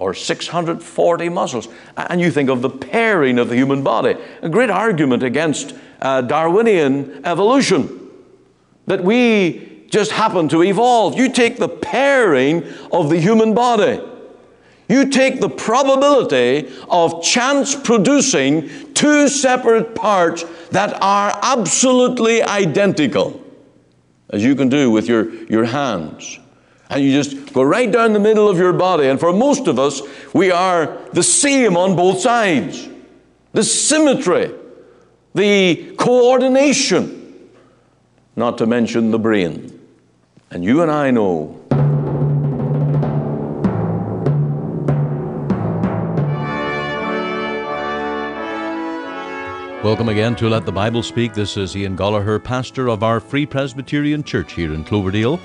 or 0.00 0.14
640 0.14 1.28
muscles. 1.28 1.68
And 1.96 2.20
you 2.20 2.30
think 2.30 2.48
of 2.48 2.62
the 2.62 2.70
pairing 2.70 3.38
of 3.38 3.50
the 3.50 3.54
human 3.54 3.84
body, 3.84 4.16
a 4.40 4.48
great 4.48 4.70
argument 4.70 5.22
against 5.22 5.74
uh, 6.00 6.22
Darwinian 6.22 7.24
evolution, 7.26 8.08
that 8.86 9.04
we 9.04 9.84
just 9.90 10.12
happen 10.12 10.48
to 10.48 10.62
evolve. 10.62 11.18
You 11.18 11.30
take 11.30 11.58
the 11.58 11.68
pairing 11.68 12.64
of 12.90 13.10
the 13.10 13.20
human 13.20 13.54
body. 13.54 14.00
You 14.88 15.10
take 15.10 15.38
the 15.38 15.50
probability 15.50 16.72
of 16.88 17.22
chance 17.22 17.76
producing 17.76 18.94
two 18.94 19.28
separate 19.28 19.94
parts 19.94 20.44
that 20.70 20.96
are 21.02 21.38
absolutely 21.42 22.42
identical, 22.42 23.44
as 24.30 24.42
you 24.42 24.54
can 24.56 24.70
do 24.70 24.90
with 24.90 25.06
your, 25.06 25.30
your 25.44 25.64
hands. 25.64 26.40
And 26.90 27.04
you 27.04 27.12
just 27.12 27.52
go 27.52 27.62
right 27.62 27.90
down 27.90 28.12
the 28.12 28.20
middle 28.20 28.48
of 28.48 28.58
your 28.58 28.72
body. 28.72 29.06
And 29.06 29.18
for 29.18 29.32
most 29.32 29.68
of 29.68 29.78
us, 29.78 30.02
we 30.34 30.50
are 30.50 30.98
the 31.12 31.22
same 31.22 31.76
on 31.76 31.94
both 31.94 32.20
sides. 32.20 32.88
The 33.52 33.62
symmetry, 33.62 34.52
the 35.34 35.94
coordination, 35.96 37.48
not 38.34 38.58
to 38.58 38.66
mention 38.66 39.12
the 39.12 39.18
brain. 39.18 39.80
And 40.50 40.64
you 40.64 40.82
and 40.82 40.90
I 40.90 41.12
know 41.12 41.60
Welcome 49.82 50.10
again 50.10 50.36
to 50.36 50.48
Let 50.50 50.66
the 50.66 50.72
Bible 50.72 51.02
Speak. 51.02 51.32
This 51.32 51.56
is 51.56 51.74
Ian 51.74 51.96
Goligher, 51.96 52.38
pastor 52.44 52.90
of 52.90 53.02
our 53.02 53.18
Free 53.18 53.46
Presbyterian 53.46 54.22
Church 54.22 54.52
here 54.52 54.74
in 54.74 54.84
Cloverdale. 54.84 55.40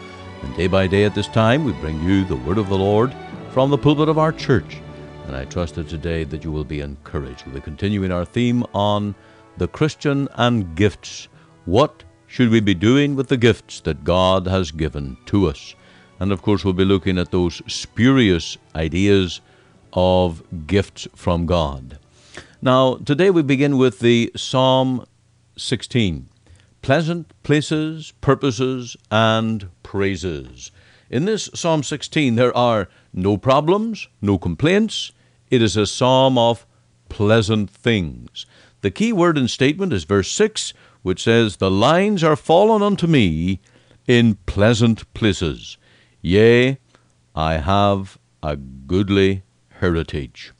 And 0.45 0.55
day 0.55 0.67
by 0.67 0.85
day 0.85 1.05
at 1.05 1.15
this 1.15 1.27
time, 1.27 1.65
we 1.65 1.71
bring 1.73 1.99
you 2.03 2.23
the 2.23 2.35
Word 2.35 2.59
of 2.59 2.69
the 2.69 2.77
Lord 2.77 3.11
from 3.49 3.71
the 3.71 3.79
pulpit 3.79 4.09
of 4.09 4.19
our 4.19 4.31
church. 4.31 4.77
And 5.25 5.35
I 5.35 5.43
trust 5.45 5.73
that 5.73 5.89
today 5.89 6.23
that 6.23 6.43
you 6.43 6.51
will 6.51 6.63
be 6.63 6.81
encouraged. 6.81 7.45
We'll 7.45 7.55
be 7.55 7.61
continuing 7.61 8.11
our 8.11 8.25
theme 8.25 8.63
on 8.71 9.15
the 9.57 9.67
Christian 9.67 10.29
and 10.35 10.75
gifts. 10.75 11.29
What 11.65 12.03
should 12.27 12.49
we 12.49 12.59
be 12.59 12.75
doing 12.75 13.15
with 13.15 13.27
the 13.27 13.37
gifts 13.37 13.81
that 13.81 14.03
God 14.03 14.45
has 14.45 14.69
given 14.69 15.17
to 15.25 15.47
us? 15.47 15.73
And 16.19 16.31
of 16.31 16.43
course, 16.43 16.63
we'll 16.63 16.75
be 16.75 16.85
looking 16.85 17.17
at 17.17 17.31
those 17.31 17.63
spurious 17.65 18.55
ideas 18.75 19.41
of 19.93 20.43
gifts 20.67 21.07
from 21.15 21.47
God. 21.47 21.97
Now, 22.61 22.97
today 22.97 23.31
we 23.31 23.41
begin 23.41 23.77
with 23.77 23.97
the 23.97 24.31
Psalm 24.35 25.07
16 25.57 26.29
Pleasant 26.85 27.33
Places, 27.41 28.13
Purposes, 28.21 28.95
and 29.09 29.69
Praises. 29.81 30.69
In 31.09 31.25
this 31.25 31.49
Psalm 31.55 31.81
16, 31.81 32.35
there 32.35 32.55
are 32.55 32.89
no 33.11 33.37
problems, 33.37 34.07
no 34.21 34.37
complaints. 34.37 35.11
It 35.49 35.63
is 35.63 35.75
a 35.75 35.87
psalm 35.87 36.37
of 36.37 36.67
pleasant 37.09 37.71
things. 37.71 38.45
The 38.81 38.91
key 38.91 39.11
word 39.11 39.35
and 39.35 39.49
statement 39.49 39.93
is 39.93 40.03
verse 40.03 40.29
6, 40.29 40.75
which 41.01 41.23
says, 41.23 41.57
The 41.57 41.71
lines 41.71 42.23
are 42.23 42.35
fallen 42.35 42.83
unto 42.83 43.07
me 43.07 43.61
in 44.05 44.35
pleasant 44.45 45.11
places. 45.15 45.79
Yea, 46.21 46.77
I 47.33 47.57
have 47.57 48.19
a 48.43 48.55
goodly 48.55 49.41
heritage. 49.79 50.53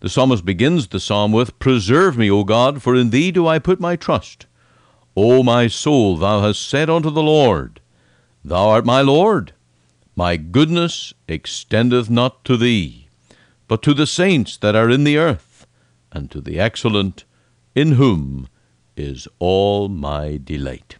The 0.00 0.08
psalmist 0.08 0.44
begins 0.44 0.88
the 0.88 0.98
psalm 0.98 1.30
with, 1.30 1.56
Preserve 1.60 2.18
me, 2.18 2.28
O 2.28 2.42
God, 2.42 2.82
for 2.82 2.96
in 2.96 3.10
thee 3.10 3.30
do 3.30 3.46
I 3.46 3.60
put 3.60 3.78
my 3.78 3.94
trust. 3.94 4.46
O 5.16 5.42
my 5.42 5.66
soul, 5.66 6.16
thou 6.16 6.40
hast 6.40 6.68
said 6.68 6.88
unto 6.88 7.10
the 7.10 7.22
Lord, 7.22 7.80
Thou 8.44 8.68
art 8.68 8.86
my 8.86 9.00
Lord. 9.00 9.52
My 10.16 10.36
goodness 10.36 11.14
extendeth 11.28 12.10
not 12.10 12.44
to 12.44 12.56
thee, 12.56 13.08
but 13.68 13.82
to 13.82 13.94
the 13.94 14.06
saints 14.06 14.56
that 14.58 14.76
are 14.76 14.90
in 14.90 15.04
the 15.04 15.16
earth, 15.16 15.66
and 16.10 16.30
to 16.30 16.40
the 16.40 16.58
excellent, 16.58 17.24
in 17.74 17.92
whom 17.92 18.48
is 18.96 19.26
all 19.38 19.88
my 19.88 20.38
delight. 20.42 20.96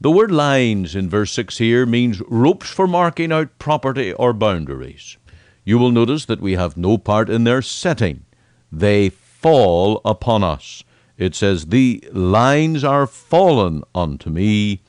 The 0.00 0.10
word 0.10 0.30
lines 0.30 0.94
in 0.94 1.08
verse 1.08 1.32
6 1.32 1.58
here 1.58 1.86
means 1.86 2.20
ropes 2.28 2.68
for 2.68 2.86
marking 2.86 3.32
out 3.32 3.58
property 3.58 4.12
or 4.12 4.32
boundaries 4.32 5.16
you 5.64 5.78
will 5.78 5.90
notice 5.90 6.26
that 6.26 6.40
we 6.40 6.52
have 6.52 6.76
no 6.76 6.98
part 6.98 7.30
in 7.30 7.44
their 7.44 7.62
setting. 7.62 8.24
They 8.70 9.08
fall 9.08 10.00
upon 10.04 10.44
us. 10.44 10.84
It 11.16 11.34
says, 11.34 11.66
The 11.66 12.04
lines 12.12 12.82
are 12.82 13.06
fallen 13.06 13.82
unto 13.94 14.30
me 14.30 14.82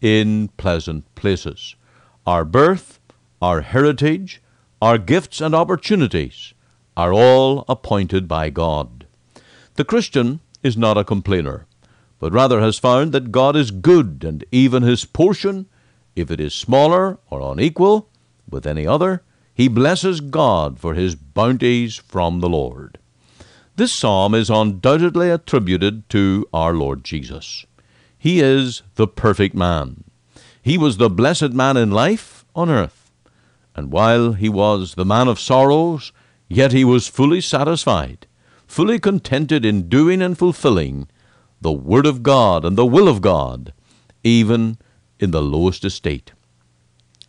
in 0.00 0.48
pleasant 0.56 1.12
places. 1.14 1.74
Our 2.26 2.44
birth, 2.44 3.00
our 3.42 3.62
heritage, 3.62 4.42
our 4.80 4.98
gifts 4.98 5.40
and 5.40 5.54
opportunities 5.54 6.54
are 6.96 7.12
all 7.12 7.64
appointed 7.68 8.28
by 8.28 8.50
God. 8.50 9.06
The 9.74 9.84
Christian 9.84 10.40
is 10.62 10.76
not 10.76 10.96
a 10.96 11.04
complainer, 11.04 11.66
but 12.18 12.32
rather 12.32 12.60
has 12.60 12.78
found 12.78 13.12
that 13.12 13.32
God 13.32 13.56
is 13.56 13.70
good, 13.70 14.24
and 14.24 14.44
even 14.50 14.82
his 14.82 15.04
portion, 15.04 15.66
if 16.14 16.30
it 16.30 16.40
is 16.40 16.54
smaller 16.54 17.18
or 17.30 17.52
unequal 17.52 18.08
with 18.48 18.66
any 18.66 18.86
other, 18.86 19.22
he 19.52 19.68
blesses 19.68 20.20
God 20.20 20.78
for 20.78 20.94
his 20.94 21.14
bounties 21.14 21.96
from 21.96 22.40
the 22.40 22.48
Lord. 22.48 22.98
This 23.76 23.92
psalm 23.92 24.34
is 24.34 24.48
undoubtedly 24.48 25.28
attributed 25.28 26.08
to 26.08 26.48
our 26.50 26.72
Lord 26.72 27.04
Jesus. 27.04 27.66
He 28.18 28.40
is 28.40 28.82
the 28.94 29.06
perfect 29.06 29.54
man. 29.54 30.04
He 30.62 30.78
was 30.78 30.96
the 30.96 31.10
blessed 31.10 31.52
man 31.52 31.76
in 31.76 31.90
life 31.90 32.46
on 32.54 32.70
earth. 32.70 33.12
And 33.74 33.92
while 33.92 34.32
he 34.32 34.48
was 34.48 34.94
the 34.94 35.04
man 35.04 35.28
of 35.28 35.38
sorrows, 35.38 36.10
yet 36.48 36.72
he 36.72 36.86
was 36.86 37.06
fully 37.06 37.42
satisfied, 37.42 38.26
fully 38.66 38.98
contented 38.98 39.66
in 39.66 39.90
doing 39.90 40.22
and 40.22 40.38
fulfilling 40.38 41.06
the 41.60 41.70
Word 41.70 42.06
of 42.06 42.22
God 42.22 42.64
and 42.64 42.78
the 42.78 42.86
will 42.86 43.08
of 43.08 43.20
God, 43.20 43.74
even 44.24 44.78
in 45.20 45.32
the 45.32 45.42
lowest 45.42 45.84
estate. 45.84 46.32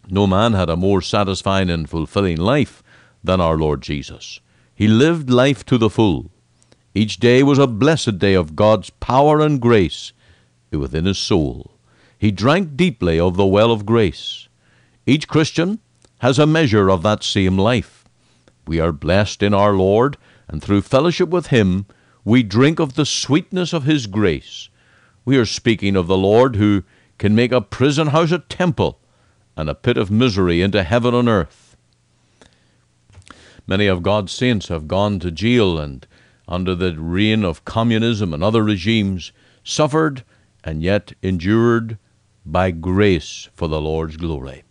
No 0.10 0.26
man 0.26 0.54
had 0.54 0.70
a 0.70 0.78
more 0.78 1.02
satisfying 1.02 1.70
and 1.70 1.90
fulfilling 1.90 2.38
life 2.38 2.82
than 3.22 3.42
our 3.42 3.58
Lord 3.58 3.82
Jesus. 3.82 4.40
He 4.74 4.88
lived 4.88 5.30
life 5.30 5.66
to 5.66 5.78
the 5.78 5.90
full. 5.90 6.32
Each 6.98 7.18
day 7.18 7.44
was 7.44 7.60
a 7.60 7.68
blessed 7.68 8.18
day 8.18 8.34
of 8.34 8.56
God's 8.56 8.90
power 8.90 9.40
and 9.40 9.62
grace 9.62 10.14
within 10.72 11.06
his 11.06 11.20
soul. 11.20 11.70
He 12.18 12.32
drank 12.32 12.76
deeply 12.76 13.20
of 13.20 13.38
the 13.38 13.46
well 13.46 13.72
of 13.72 13.86
grace. 13.86 14.48
Each 15.06 15.28
Christian 15.28 15.78
has 16.22 16.40
a 16.40 16.48
measure 16.48 16.90
of 16.90 17.04
that 17.04 17.22
same 17.22 17.56
life. 17.56 18.06
We 18.66 18.80
are 18.80 18.92
blessed 18.92 19.44
in 19.44 19.54
our 19.54 19.74
Lord, 19.74 20.18
and 20.48 20.60
through 20.60 20.82
fellowship 20.82 21.30
with 21.30 21.48
Him, 21.48 21.86
we 22.26 22.42
drink 22.42 22.80
of 22.80 22.96
the 22.96 23.06
sweetness 23.06 23.74
of 23.74 23.84
His 23.84 24.08
grace. 24.08 24.70
We 25.24 25.38
are 25.38 25.46
speaking 25.46 25.96
of 25.96 26.08
the 26.08 26.18
Lord 26.18 26.56
who 26.56 26.84
can 27.20 27.36
make 27.36 27.52
a 27.52 27.62
prison 27.62 28.08
house 28.08 28.32
a 28.32 28.40
temple 28.40 29.00
and 29.56 29.70
a 29.70 29.76
pit 29.76 29.98
of 29.98 30.10
misery 30.10 30.64
into 30.64 30.82
heaven 30.82 31.14
on 31.14 31.30
earth. 31.30 31.78
Many 33.68 33.86
of 33.86 34.02
God's 34.02 34.32
saints 34.32 34.70
have 34.70 34.88
gone 34.88 35.20
to 35.20 35.30
jail 35.30 35.78
and, 35.78 36.08
under 36.48 36.74
the 36.76 36.98
reign 37.00 37.44
of 37.44 37.66
communism 37.66 38.34
and 38.34 38.44
other 38.44 38.64
regimes, 38.64 39.32
suffered 39.64 40.24
and 40.64 40.82
yet 40.82 41.14
endured 41.22 41.98
by 42.46 42.72
grace 42.72 43.50
for 43.54 43.68
the 43.68 43.82
Lord's 43.82 44.18
glory. 44.18 44.64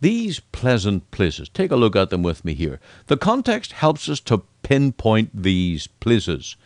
These 0.00 0.40
pleasant 0.40 1.10
places, 1.10 1.48
take 1.48 1.70
a 1.70 1.76
look 1.76 1.96
at 1.96 2.10
them 2.10 2.22
with 2.22 2.44
me 2.44 2.54
here. 2.54 2.80
The 3.06 3.16
context 3.16 3.72
helps 3.72 4.08
us 4.08 4.20
to 4.20 4.42
pinpoint 4.62 5.30
these 5.42 5.86
places. 5.86 6.56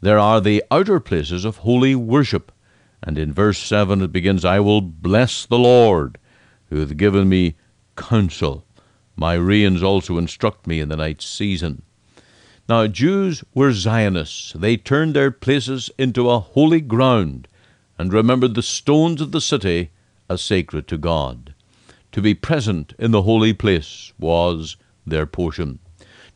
There 0.00 0.18
are 0.18 0.40
the 0.40 0.64
outer 0.70 0.98
places 0.98 1.44
of 1.44 1.58
holy 1.58 1.94
worship, 1.94 2.50
and 3.02 3.16
in 3.16 3.32
verse 3.32 3.58
7 3.58 4.02
it 4.02 4.12
begins, 4.12 4.44
I 4.44 4.58
will 4.58 4.80
bless 4.80 5.46
the 5.46 5.58
Lord 5.58 6.18
who 6.70 6.80
hath 6.80 6.96
given 6.96 7.28
me 7.28 7.54
counsel. 7.96 8.64
My 9.14 9.34
reins 9.34 9.82
also 9.82 10.18
instruct 10.18 10.66
me 10.66 10.80
in 10.80 10.88
the 10.88 10.96
night 10.96 11.22
season. 11.22 11.82
Now, 12.68 12.86
Jews 12.86 13.42
were 13.54 13.72
Zionists. 13.72 14.52
They 14.52 14.76
turned 14.76 15.14
their 15.14 15.30
places 15.30 15.90
into 15.98 16.30
a 16.30 16.38
holy 16.38 16.80
ground 16.80 17.48
and 17.98 18.12
remembered 18.12 18.54
the 18.54 18.62
stones 18.62 19.20
of 19.20 19.32
the 19.32 19.40
city 19.40 19.90
as 20.28 20.42
sacred 20.42 20.86
to 20.88 20.96
God. 20.96 21.54
To 22.12 22.22
be 22.22 22.34
present 22.34 22.94
in 22.98 23.10
the 23.10 23.22
holy 23.22 23.52
place 23.52 24.12
was 24.18 24.76
their 25.06 25.26
portion. 25.26 25.80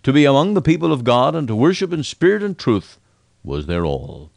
To 0.03 0.13
be 0.13 0.25
among 0.25 0.55
the 0.55 0.63
people 0.63 0.93
of 0.93 1.05
God 1.05 1.35
and 1.35 1.47
to 1.49 1.55
worship 1.57 1.93
in 1.93 2.03
spirit 2.03 2.43
and 2.43 2.59
truth 2.59 2.99
was 3.45 3.67
their 3.67 3.85
all. 3.85 4.31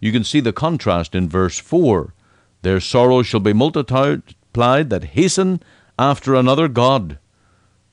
You 0.00 0.12
can 0.12 0.24
see 0.24 0.40
the 0.40 0.52
contrast 0.52 1.14
in 1.14 1.28
verse 1.28 1.58
4. 1.58 2.14
Their 2.62 2.80
sorrows 2.80 3.26
shall 3.26 3.40
be 3.40 3.52
multiplied 3.52 4.22
That 4.52 5.10
hasten 5.12 5.62
after 5.98 6.34
another 6.34 6.68
God. 6.68 7.18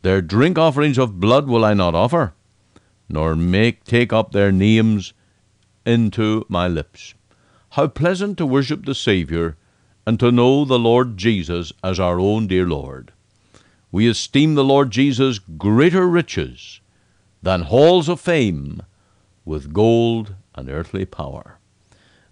Their 0.02 0.22
drink 0.22 0.58
offerings 0.58 0.98
of 0.98 1.20
blood 1.20 1.48
will 1.48 1.64
I 1.64 1.74
not 1.74 1.96
offer, 1.96 2.34
nor 3.10 3.36
make 3.36 3.84
take 3.84 4.12
up 4.14 4.32
their 4.32 4.52
names 4.52 5.14
into 5.86 6.46
my 6.50 6.68
lips. 6.68 7.14
How 7.72 7.88
pleasant 7.88 8.38
to 8.38 8.46
worship 8.46 8.86
the 8.86 8.96
Saviour 8.96 9.58
and 10.06 10.20
to 10.20 10.32
know 10.32 10.66
the 10.66 10.80
Lord 10.80 11.18
Jesus 11.18 11.74
as 11.84 12.00
our 12.00 12.20
own 12.20 12.48
dear 12.48 12.68
Lord. 12.68 13.12
we 13.94 14.08
esteem 14.08 14.56
the 14.56 14.64
Lord 14.64 14.90
Jesus 14.90 15.38
greater 15.38 16.08
riches 16.10 16.82
than 17.44 17.62
halls 17.62 18.10
of 18.10 18.20
fame 18.20 18.82
with 19.46 19.72
gold 19.72 20.34
and 20.56 20.68
earthly 20.68 21.06
power. 21.06 21.60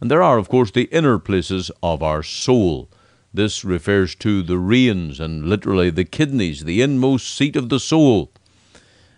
And 0.01 0.09
there 0.09 0.23
are, 0.23 0.39
of 0.39 0.49
course, 0.49 0.71
the 0.71 0.89
inner 0.91 1.19
places 1.19 1.69
of 1.83 2.01
our 2.01 2.23
soul. 2.23 2.89
This 3.31 3.63
refers 3.63 4.15
to 4.15 4.41
the 4.41 4.57
reins 4.57 5.19
and 5.19 5.45
literally 5.45 5.91
the 5.91 6.03
kidneys, 6.03 6.63
the 6.63 6.81
inmost 6.81 7.29
seat 7.29 7.55
of 7.55 7.69
the 7.69 7.79
soul. 7.79 8.31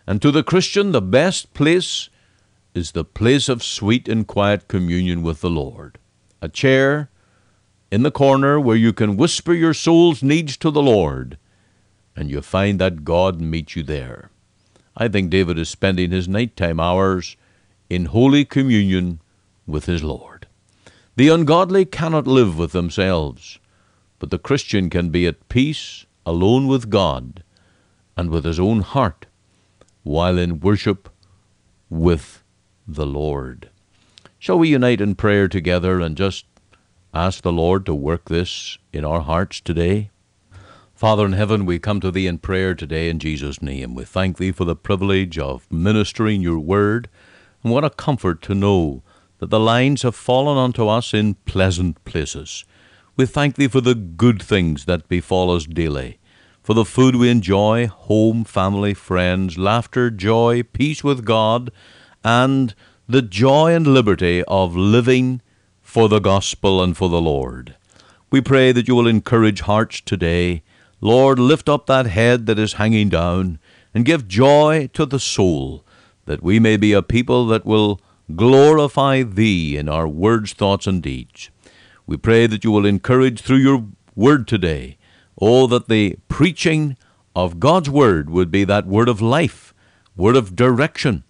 And 0.05 0.21
to 0.21 0.31
the 0.31 0.43
Christian, 0.43 0.91
the 0.91 1.01
best 1.01 1.53
place 1.53 2.09
is 2.73 2.91
the 2.91 3.05
place 3.05 3.47
of 3.47 3.63
sweet 3.63 4.07
and 4.09 4.27
quiet 4.27 4.67
communion 4.67 5.21
with 5.21 5.41
the 5.41 5.49
Lord. 5.49 5.97
A 6.41 6.49
chair 6.49 7.09
in 7.91 8.03
the 8.03 8.11
corner 8.11 8.59
where 8.59 8.75
you 8.75 8.91
can 8.91 9.15
whisper 9.15 9.53
your 9.53 9.73
soul's 9.73 10.23
needs 10.23 10.57
to 10.57 10.71
the 10.71 10.81
Lord, 10.81 11.37
and 12.15 12.29
you 12.29 12.41
find 12.41 12.79
that 12.79 13.05
God 13.05 13.39
meets 13.39 13.75
you 13.75 13.83
there. 13.83 14.29
I 14.97 15.07
think 15.07 15.29
David 15.29 15.57
is 15.57 15.69
spending 15.69 16.11
his 16.11 16.27
nighttime 16.27 16.79
hours 16.79 17.37
in 17.89 18.05
holy 18.05 18.45
communion 18.45 19.21
with 19.65 19.85
his 19.85 20.03
Lord. 20.03 20.47
The 21.15 21.29
ungodly 21.29 21.85
cannot 21.85 22.27
live 22.27 22.57
with 22.57 22.71
themselves, 22.71 23.59
but 24.19 24.31
the 24.31 24.39
Christian 24.39 24.89
can 24.89 25.09
be 25.09 25.27
at 25.27 25.47
peace 25.47 26.05
alone 26.25 26.67
with 26.67 26.89
God 26.89 27.43
and 28.17 28.29
with 28.29 28.45
his 28.45 28.59
own 28.59 28.81
heart 28.81 29.27
while 30.03 30.37
in 30.37 30.59
worship 30.59 31.09
with 31.89 32.43
the 32.87 33.05
Lord. 33.05 33.69
Shall 34.37 34.59
we 34.59 34.69
unite 34.69 35.01
in 35.01 35.15
prayer 35.15 35.47
together 35.47 35.99
and 36.01 36.17
just 36.17 36.45
ask 37.13 37.41
the 37.41 37.51
Lord 37.51 37.85
to 37.85 37.95
work 37.95 38.25
this 38.25 38.77
in 38.91 39.05
our 39.05 39.21
hearts 39.21 39.61
today? 39.61 40.11
Father 40.93 41.25
in 41.25 41.33
heaven, 41.33 41.65
we 41.65 41.79
come 41.79 41.99
to 42.01 42.11
Thee 42.11 42.27
in 42.27 42.37
prayer 42.37 42.75
today 42.75 43.09
in 43.09 43.19
Jesus' 43.19 43.61
name. 43.61 43.95
We 43.95 44.03
thank 44.03 44.37
Thee 44.37 44.51
for 44.51 44.65
the 44.65 44.75
privilege 44.75 45.39
of 45.39 45.69
ministering 45.71 46.41
Your 46.41 46.59
word, 46.59 47.09
and 47.63 47.71
what 47.71 47.85
a 47.85 47.89
comfort 47.89 48.41
to 48.43 48.55
know 48.55 49.03
that 49.39 49.49
the 49.49 49.59
lines 49.59 50.03
have 50.03 50.15
fallen 50.15 50.57
unto 50.57 50.87
us 50.87 51.13
in 51.13 51.35
pleasant 51.45 52.03
places. 52.05 52.65
We 53.15 53.25
thank 53.25 53.55
Thee 53.55 53.67
for 53.67 53.81
the 53.81 53.95
good 53.95 54.41
things 54.41 54.85
that 54.85 55.07
befall 55.07 55.51
us 55.55 55.65
daily 55.65 56.19
for 56.63 56.73
the 56.73 56.85
food 56.85 57.17
we 57.17 57.29
enjoy, 57.29 57.87
home, 57.87 58.45
family, 58.45 58.93
friends, 58.93 59.57
laughter, 59.57 60.09
joy, 60.09 60.63
peace 60.63 61.03
with 61.03 61.25
God, 61.25 61.69
and 62.23 62.73
the 63.05 63.21
joy 63.21 63.75
and 63.75 63.85
liberty 63.85 64.43
of 64.47 64.73
living 64.73 65.41
for 65.81 66.07
the 66.07 66.19
gospel 66.19 66.81
and 66.81 66.95
for 66.95 67.09
the 67.09 67.21
Lord. 67.21 67.75
We 68.31 68.39
pray 68.39 68.71
that 68.71 68.87
you 68.87 68.95
will 68.95 69.07
encourage 69.07 69.61
hearts 69.61 69.99
today. 69.99 70.63
Lord, 71.01 71.37
lift 71.37 71.67
up 71.67 71.85
that 71.87 72.05
head 72.05 72.45
that 72.45 72.57
is 72.57 72.73
hanging 72.73 73.09
down 73.09 73.59
and 73.93 74.05
give 74.05 74.29
joy 74.29 74.89
to 74.93 75.05
the 75.05 75.19
soul, 75.19 75.83
that 76.25 76.41
we 76.41 76.59
may 76.59 76.77
be 76.77 76.93
a 76.93 77.01
people 77.01 77.45
that 77.47 77.65
will 77.65 77.99
glorify 78.37 79.21
Thee 79.21 79.75
in 79.75 79.89
our 79.89 80.07
words, 80.07 80.53
thoughts, 80.53 80.87
and 80.87 81.03
deeds. 81.03 81.49
We 82.07 82.15
pray 82.15 82.47
that 82.47 82.63
you 82.63 82.71
will 82.71 82.85
encourage 82.85 83.41
through 83.41 83.57
your 83.57 83.85
word 84.15 84.47
today 84.47 84.97
Oh, 85.39 85.67
that 85.67 85.87
the 85.87 86.17
preaching 86.27 86.97
of 87.35 87.59
God's 87.59 87.89
Word 87.89 88.29
would 88.29 88.51
be 88.51 88.63
that 88.63 88.85
word 88.85 89.09
of 89.09 89.21
life, 89.21 89.73
word 90.15 90.35
of 90.35 90.55
direction, 90.55 91.23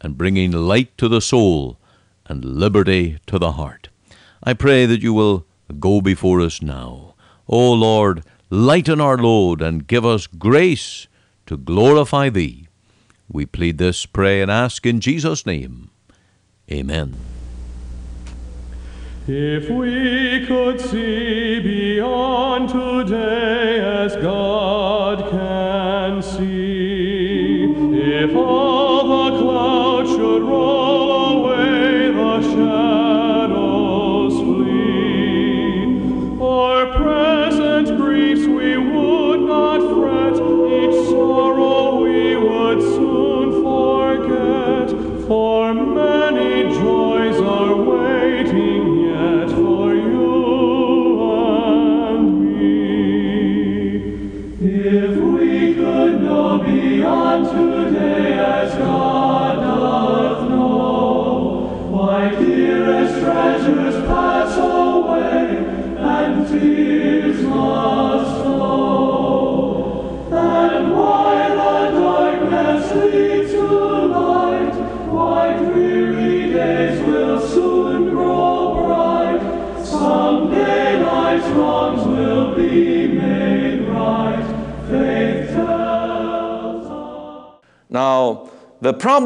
and 0.00 0.18
bringing 0.18 0.52
light 0.52 0.96
to 0.98 1.08
the 1.08 1.20
soul 1.20 1.78
and 2.26 2.44
liberty 2.44 3.18
to 3.26 3.38
the 3.38 3.52
heart. 3.52 3.88
I 4.42 4.54
pray 4.54 4.86
that 4.86 5.02
you 5.02 5.12
will 5.12 5.46
go 5.80 6.00
before 6.00 6.40
us 6.40 6.62
now. 6.62 7.14
O 7.48 7.72
Lord, 7.72 8.22
lighten 8.50 9.00
our 9.00 9.18
load 9.18 9.60
and 9.60 9.86
give 9.86 10.06
us 10.06 10.26
grace 10.26 11.08
to 11.46 11.56
glorify 11.56 12.28
Thee. 12.28 12.68
We 13.30 13.46
plead 13.46 13.78
this, 13.78 14.06
pray, 14.06 14.40
and 14.40 14.50
ask 14.50 14.86
in 14.86 15.00
Jesus' 15.00 15.44
name. 15.44 15.90
Amen. 16.70 17.27
If 19.30 19.68
we 19.68 20.46
could 20.46 20.80
see 20.80 21.60
beyond 21.60 22.70
today 22.70 23.78
as 23.78 24.16
God 24.16 25.28
can 25.28 25.87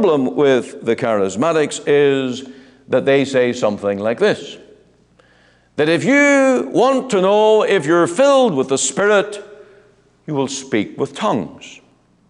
problem 0.02 0.34
with 0.34 0.84
the 0.84 0.96
charismatics 0.96 1.81
is 1.87 2.49
that 2.88 3.04
they 3.04 3.25
say 3.25 3.52
something 3.52 3.99
like 3.99 4.19
this 4.19 4.58
that 5.76 5.88
if 5.88 6.04
you 6.04 6.69
want 6.70 7.08
to 7.10 7.20
know 7.22 7.62
if 7.62 7.87
you're 7.87 8.06
filled 8.06 8.54
with 8.54 8.69
the 8.69 8.76
Spirit, 8.76 9.43
you 10.26 10.34
will 10.34 10.49
speak 10.49 10.99
with 10.99 11.14
tongues. 11.14 11.81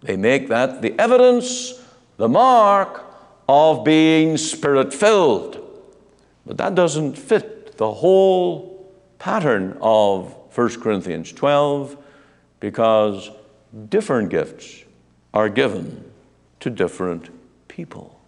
They 0.02 0.16
make 0.16 0.48
that 0.48 0.80
the 0.80 0.94
evidence, 0.96 1.74
the 2.18 2.28
mark 2.28 3.04
of 3.48 3.84
being 3.84 4.36
Spirit 4.36 4.94
filled. 4.94 5.58
But 6.46 6.56
that 6.58 6.76
doesn't 6.76 7.18
fit 7.18 7.76
the 7.78 7.92
whole 7.92 8.92
pattern 9.18 9.76
of 9.80 10.32
1 10.56 10.80
Corinthians 10.80 11.32
12 11.32 11.96
because 12.60 13.28
different 13.88 14.30
gifts 14.30 14.84
are 15.34 15.48
given 15.48 16.04
to 16.60 16.70
different 16.70 17.28
people. 17.72 18.20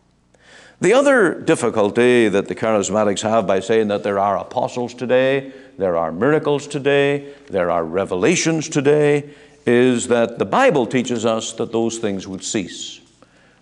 The 0.80 0.92
other 0.92 1.40
difficulty 1.40 2.28
that 2.28 2.48
the 2.48 2.54
charismatics 2.54 3.22
have 3.22 3.46
by 3.46 3.60
saying 3.60 3.88
that 3.88 4.02
there 4.02 4.18
are 4.18 4.36
apostles 4.38 4.94
today, 4.94 5.52
there 5.78 5.96
are 5.96 6.10
miracles 6.10 6.66
today, 6.66 7.32
there 7.46 7.70
are 7.70 7.84
revelations 7.84 8.68
today, 8.68 9.30
is 9.66 10.08
that 10.08 10.38
the 10.38 10.44
Bible 10.44 10.86
teaches 10.86 11.24
us 11.24 11.52
that 11.54 11.72
those 11.72 11.98
things 11.98 12.26
would 12.26 12.42
cease. 12.42 13.00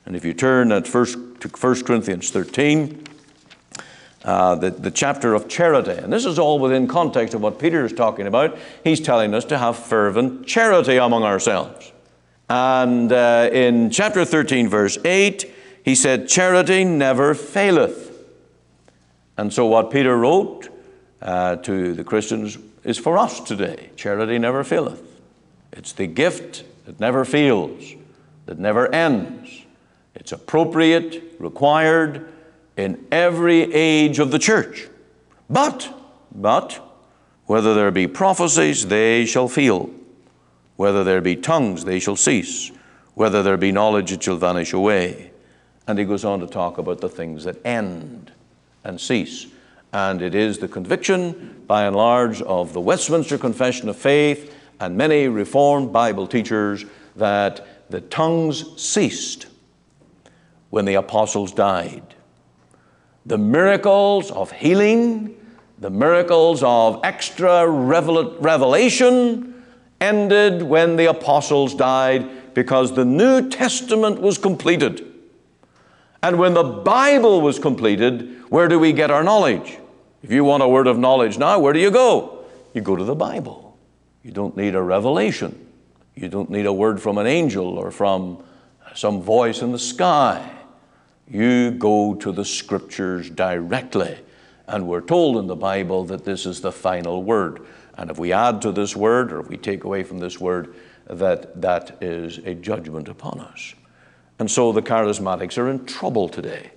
And 0.06 0.16
if 0.16 0.24
you 0.24 0.32
turn 0.32 0.72
at 0.72 0.86
first, 0.86 1.18
to 1.40 1.48
1 1.48 1.84
Corinthians 1.84 2.30
13, 2.30 3.04
uh, 4.24 4.54
the, 4.54 4.70
the 4.70 4.90
chapter 4.90 5.34
of 5.34 5.48
charity, 5.48 5.92
and 5.92 6.12
this 6.12 6.24
is 6.24 6.38
all 6.38 6.58
within 6.58 6.86
context 6.86 7.34
of 7.34 7.40
what 7.40 7.58
Peter 7.58 7.84
is 7.84 7.92
talking 7.92 8.26
about, 8.26 8.56
he's 8.84 9.00
telling 9.00 9.34
us 9.34 9.44
to 9.44 9.58
have 9.58 9.76
fervent 9.76 10.46
charity 10.46 10.96
among 10.96 11.24
ourselves. 11.24 11.92
And 12.48 13.12
uh, 13.12 13.50
in 13.52 13.90
chapter 13.90 14.24
13, 14.24 14.68
verse 14.68 14.98
8, 15.04 15.52
he 15.84 15.94
said, 15.94 16.28
Charity 16.28 16.84
never 16.84 17.34
faileth. 17.34 18.10
And 19.36 19.52
so, 19.52 19.66
what 19.66 19.90
Peter 19.90 20.16
wrote 20.16 20.68
uh, 21.20 21.56
to 21.56 21.94
the 21.94 22.04
Christians 22.04 22.58
is 22.84 22.98
for 22.98 23.18
us 23.18 23.40
today. 23.40 23.90
Charity 23.96 24.38
never 24.38 24.64
faileth. 24.64 25.02
It's 25.72 25.92
the 25.92 26.06
gift 26.06 26.64
that 26.84 27.00
never 27.00 27.24
fails, 27.24 27.94
that 28.46 28.58
never 28.58 28.92
ends. 28.92 29.62
It's 30.14 30.32
appropriate, 30.32 31.36
required 31.38 32.28
in 32.76 33.06
every 33.10 33.72
age 33.72 34.18
of 34.18 34.30
the 34.30 34.38
church. 34.38 34.88
But, 35.48 35.92
but, 36.34 36.80
whether 37.46 37.74
there 37.74 37.90
be 37.90 38.06
prophecies, 38.06 38.86
they 38.86 39.24
shall 39.24 39.48
fail. 39.48 39.90
Whether 40.76 41.04
there 41.04 41.20
be 41.20 41.36
tongues, 41.36 41.84
they 41.84 41.98
shall 41.98 42.16
cease. 42.16 42.70
Whether 43.14 43.42
there 43.42 43.56
be 43.56 43.72
knowledge, 43.72 44.12
it 44.12 44.22
shall 44.22 44.36
vanish 44.36 44.72
away. 44.72 45.31
And 45.86 45.98
he 45.98 46.04
goes 46.04 46.24
on 46.24 46.40
to 46.40 46.46
talk 46.46 46.78
about 46.78 47.00
the 47.00 47.08
things 47.08 47.44
that 47.44 47.64
end 47.66 48.32
and 48.84 49.00
cease. 49.00 49.46
And 49.92 50.22
it 50.22 50.34
is 50.34 50.58
the 50.58 50.68
conviction, 50.68 51.64
by 51.66 51.84
and 51.84 51.94
large, 51.94 52.40
of 52.42 52.72
the 52.72 52.80
Westminster 52.80 53.36
Confession 53.36 53.88
of 53.88 53.96
Faith 53.96 54.54
and 54.80 54.96
many 54.96 55.28
Reformed 55.28 55.92
Bible 55.92 56.26
teachers 56.26 56.84
that 57.16 57.90
the 57.90 58.00
tongues 58.00 58.80
ceased 58.80 59.46
when 60.70 60.86
the 60.86 60.94
apostles 60.94 61.52
died. 61.52 62.14
The 63.26 63.38
miracles 63.38 64.30
of 64.30 64.50
healing, 64.50 65.36
the 65.78 65.90
miracles 65.90 66.62
of 66.62 67.00
extra 67.04 67.68
revel- 67.68 68.38
revelation 68.38 69.62
ended 70.00 70.62
when 70.62 70.96
the 70.96 71.06
apostles 71.06 71.74
died 71.74 72.54
because 72.54 72.94
the 72.94 73.04
New 73.04 73.48
Testament 73.50 74.20
was 74.20 74.38
completed. 74.38 75.11
And 76.22 76.38
when 76.38 76.54
the 76.54 76.62
Bible 76.62 77.40
was 77.40 77.58
completed, 77.58 78.42
where 78.48 78.68
do 78.68 78.78
we 78.78 78.92
get 78.92 79.10
our 79.10 79.24
knowledge? 79.24 79.78
If 80.22 80.30
you 80.30 80.44
want 80.44 80.62
a 80.62 80.68
word 80.68 80.86
of 80.86 80.98
knowledge 80.98 81.36
now, 81.36 81.58
where 81.58 81.72
do 81.72 81.80
you 81.80 81.90
go? 81.90 82.44
You 82.74 82.80
go 82.80 82.94
to 82.94 83.04
the 83.04 83.14
Bible. 83.14 83.76
You 84.22 84.30
don't 84.30 84.56
need 84.56 84.76
a 84.76 84.82
revelation. 84.82 85.66
You 86.14 86.28
don't 86.28 86.48
need 86.48 86.66
a 86.66 86.72
word 86.72 87.02
from 87.02 87.18
an 87.18 87.26
angel 87.26 87.78
or 87.78 87.90
from 87.90 88.42
some 88.94 89.20
voice 89.20 89.62
in 89.62 89.72
the 89.72 89.78
sky. 89.78 90.48
You 91.28 91.72
go 91.72 92.14
to 92.14 92.30
the 92.30 92.44
scriptures 92.44 93.28
directly. 93.28 94.18
And 94.68 94.86
we're 94.86 95.00
told 95.00 95.38
in 95.38 95.48
the 95.48 95.56
Bible 95.56 96.04
that 96.04 96.24
this 96.24 96.46
is 96.46 96.60
the 96.60 96.72
final 96.72 97.22
word. 97.22 97.66
And 97.96 98.10
if 98.10 98.18
we 98.18 98.32
add 98.32 98.62
to 98.62 98.72
this 98.72 98.94
word 98.94 99.32
or 99.32 99.40
if 99.40 99.48
we 99.48 99.56
take 99.56 99.84
away 99.84 100.04
from 100.04 100.18
this 100.18 100.40
word, 100.40 100.74
that 101.06 101.60
that 101.60 101.98
is 102.00 102.38
a 102.38 102.54
judgment 102.54 103.08
upon 103.08 103.40
us. 103.40 103.74
And 104.42 104.50
so 104.50 104.72
the 104.72 104.82
charismatics 104.82 105.56
are 105.56 105.70
in 105.70 105.86
trouble 105.86 106.28
today. 106.28 106.72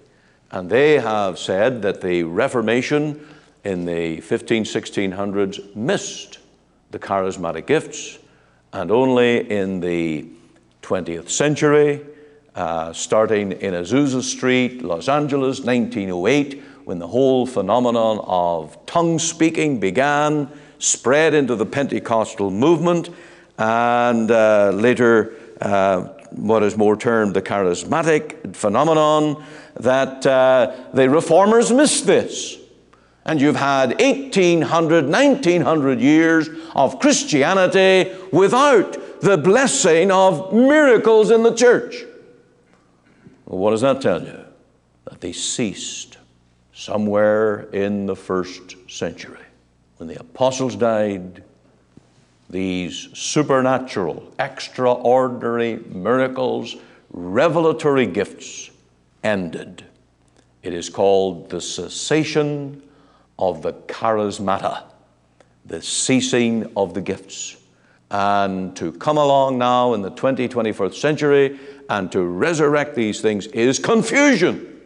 And 0.52 0.70
they 0.70 1.00
have 1.00 1.40
said 1.40 1.82
that 1.82 2.00
the 2.00 2.22
Reformation 2.22 3.28
in 3.64 3.86
the 3.86 4.22
15, 4.22 4.66
1600s 4.66 5.76
missed 5.76 6.38
the 6.92 7.00
charismatic 7.00 7.66
gifts, 7.66 8.20
and 8.72 8.92
only 8.92 9.50
in 9.50 9.80
the 9.80 10.28
20th 10.84 11.32
century, 11.32 12.06
uh, 12.54 12.94
starting 12.94 13.54
in 13.54 13.74
Azusa 13.74 14.22
Street, 14.22 14.84
Los 14.84 15.10
Angeles, 15.10 15.62
1908, 15.62 16.62
when 16.84 17.00
the 17.00 17.08
whole 17.08 17.48
phenomenon 17.48 18.20
of 18.28 18.78
tongue 18.86 19.18
speaking 19.18 19.80
began, 19.80 20.48
spread 20.78 21.34
into 21.34 21.56
the 21.56 21.66
Pentecostal 21.66 22.52
movement, 22.52 23.10
and 23.58 24.30
uh, 24.30 24.70
later 24.70 25.34
uh, 25.62 26.10
what 26.36 26.64
is 26.64 26.78
more 26.78 26.96
termed 26.96 27.34
the 27.34 27.42
charismatic 27.42 28.56
phenomenon, 28.56 29.44
that 29.80 30.26
uh, 30.26 30.76
the 30.94 31.10
reformers 31.10 31.72
missed 31.72 32.06
this. 32.06 32.58
And 33.26 33.42
you've 33.42 33.56
had 33.56 34.00
1800, 34.00 35.06
1900 35.06 36.00
years 36.00 36.50
of 36.76 37.00
Christianity 37.00 38.12
without 38.32 39.22
the 39.22 39.38
blessing 39.38 40.12
of 40.12 40.54
miracles 40.54 41.32
in 41.32 41.42
the 41.42 41.54
church. 41.54 42.04
Well, 43.46 43.60
what 43.60 43.72
does 43.72 43.82
that 43.82 44.02
tell 44.02 44.22
you? 44.22 44.40
That 45.06 45.22
they 45.22 45.34
ceased 45.34 46.18
somewhere 46.74 47.62
in 47.72 48.06
the 48.06 48.16
first 48.16 48.76
century. 48.88 49.40
When 49.98 50.10
the 50.10 50.20
apostles 50.20 50.76
died, 50.76 51.44
these 52.50 53.10
supernatural, 53.14 54.32
extraordinary 54.40 55.78
miracles, 55.90 56.76
revelatory 57.12 58.06
gifts 58.06 58.70
ended. 59.24 59.84
It 60.64 60.74
is 60.74 60.90
called 60.90 61.50
the 61.50 61.62
cessation 61.62 62.82
of 63.38 63.62
the 63.62 63.74
charismata, 63.74 64.84
the 65.66 65.82
ceasing 65.82 66.72
of 66.76 66.94
the 66.94 67.02
gifts. 67.02 67.58
And 68.12 68.76
to 68.78 68.92
come 68.94 69.18
along 69.18 69.58
now 69.58 69.94
in 69.94 70.02
the 70.02 70.12
20, 70.12 70.48
21st 70.48 70.94
century 70.96 71.60
and 71.90 72.12
to 72.12 72.22
resurrect 72.22 72.96
these 72.96 73.22
things 73.22 73.48
is 73.48 73.80
confusion. 73.80 74.82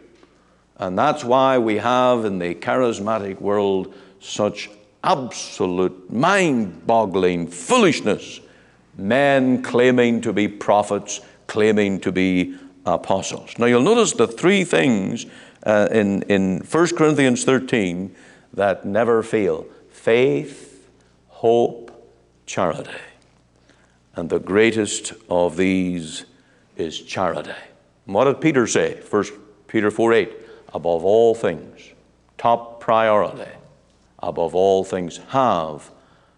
And 0.78 0.98
that's 0.98 1.22
why 1.22 1.58
we 1.58 1.76
have 1.76 2.24
in 2.24 2.38
the 2.38 2.54
charismatic 2.54 3.40
world 3.40 3.94
such 4.20 4.70
absolute 5.02 6.12
mind 6.12 6.86
boggling 6.86 7.46
foolishness. 7.46 8.40
Men 8.96 9.62
claiming 9.62 10.20
to 10.22 10.32
be 10.32 10.48
prophets, 10.48 11.20
claiming 11.46 12.00
to 12.00 12.12
be 12.12 12.56
apostles. 12.84 13.58
Now 13.58 13.66
you'll 13.66 13.82
notice 13.82 14.12
the 14.12 14.26
three 14.26 14.64
things 14.64 15.26
uh, 15.64 15.88
in, 15.90 16.22
in 16.22 16.60
1 16.60 16.96
Corinthians 16.96 17.44
13 17.44 18.14
that 18.54 18.84
never 18.84 19.22
fail 19.22 19.66
faith, 19.90 20.88
hope, 21.28 21.90
charity. 22.46 22.90
And 24.16 24.28
the 24.28 24.40
greatest 24.40 25.12
of 25.28 25.56
these 25.56 26.24
is 26.76 27.00
charity. 27.00 27.54
And 28.06 28.14
what 28.14 28.24
did 28.24 28.40
Peter 28.40 28.66
say? 28.66 29.00
1 29.08 29.24
Peter 29.68 29.90
4 29.90 30.12
8. 30.12 30.32
Above 30.72 31.04
all 31.04 31.34
things, 31.34 31.80
top 32.38 32.80
priority, 32.80 33.50
above 34.22 34.54
all 34.54 34.84
things, 34.84 35.18
have 35.28 35.90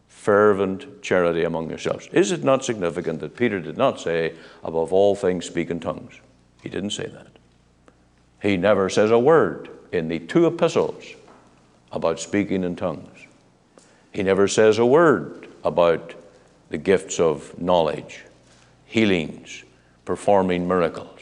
fervent 0.08 1.02
charity 1.02 1.42
among 1.42 1.68
yourselves. 1.68 2.08
Is 2.12 2.30
it 2.30 2.44
not 2.44 2.64
significant 2.64 3.20
that 3.20 3.36
Peter 3.36 3.58
did 3.58 3.76
not 3.76 4.00
say, 4.00 4.34
above 4.62 4.92
all 4.92 5.16
things, 5.16 5.46
speak 5.46 5.70
in 5.70 5.80
tongues? 5.80 6.20
He 6.62 6.68
didn't 6.68 6.90
say 6.90 7.06
that. 7.06 7.26
He 8.40 8.56
never 8.56 8.88
says 8.88 9.10
a 9.10 9.18
word 9.18 9.68
in 9.90 10.08
the 10.08 10.18
two 10.18 10.46
epistles 10.46 11.04
about 11.90 12.20
speaking 12.20 12.64
in 12.64 12.76
tongues. 12.76 13.26
He 14.12 14.22
never 14.22 14.46
says 14.48 14.78
a 14.78 14.86
word 14.86 15.48
about 15.64 16.14
the 16.70 16.78
gifts 16.78 17.20
of 17.20 17.58
knowledge, 17.60 18.24
healings, 18.86 19.64
performing 20.04 20.66
miracles. 20.66 21.20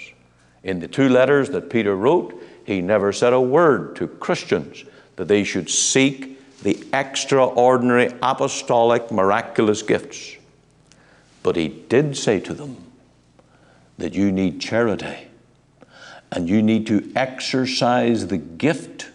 In 0.62 0.80
the 0.80 0.88
two 0.88 1.08
letters 1.08 1.50
that 1.50 1.70
Peter 1.70 1.96
wrote, 1.96 2.42
he 2.64 2.80
never 2.80 3.12
said 3.12 3.32
a 3.32 3.40
word 3.40 3.96
to 3.96 4.06
Christians 4.06 4.84
that 5.16 5.28
they 5.28 5.44
should 5.44 5.68
seek 5.68 6.38
the 6.62 6.84
extraordinary 6.92 8.12
apostolic 8.22 9.10
miraculous 9.10 9.82
gifts. 9.82 10.36
But 11.42 11.56
he 11.56 11.68
did 11.68 12.16
say 12.16 12.40
to 12.40 12.54
them 12.54 12.76
that 13.98 14.14
you 14.14 14.30
need 14.30 14.60
charity 14.60 15.28
and 16.32 16.48
you 16.48 16.62
need 16.62 16.86
to 16.86 17.10
exercise 17.16 18.26
the 18.26 18.38
gift, 18.38 19.10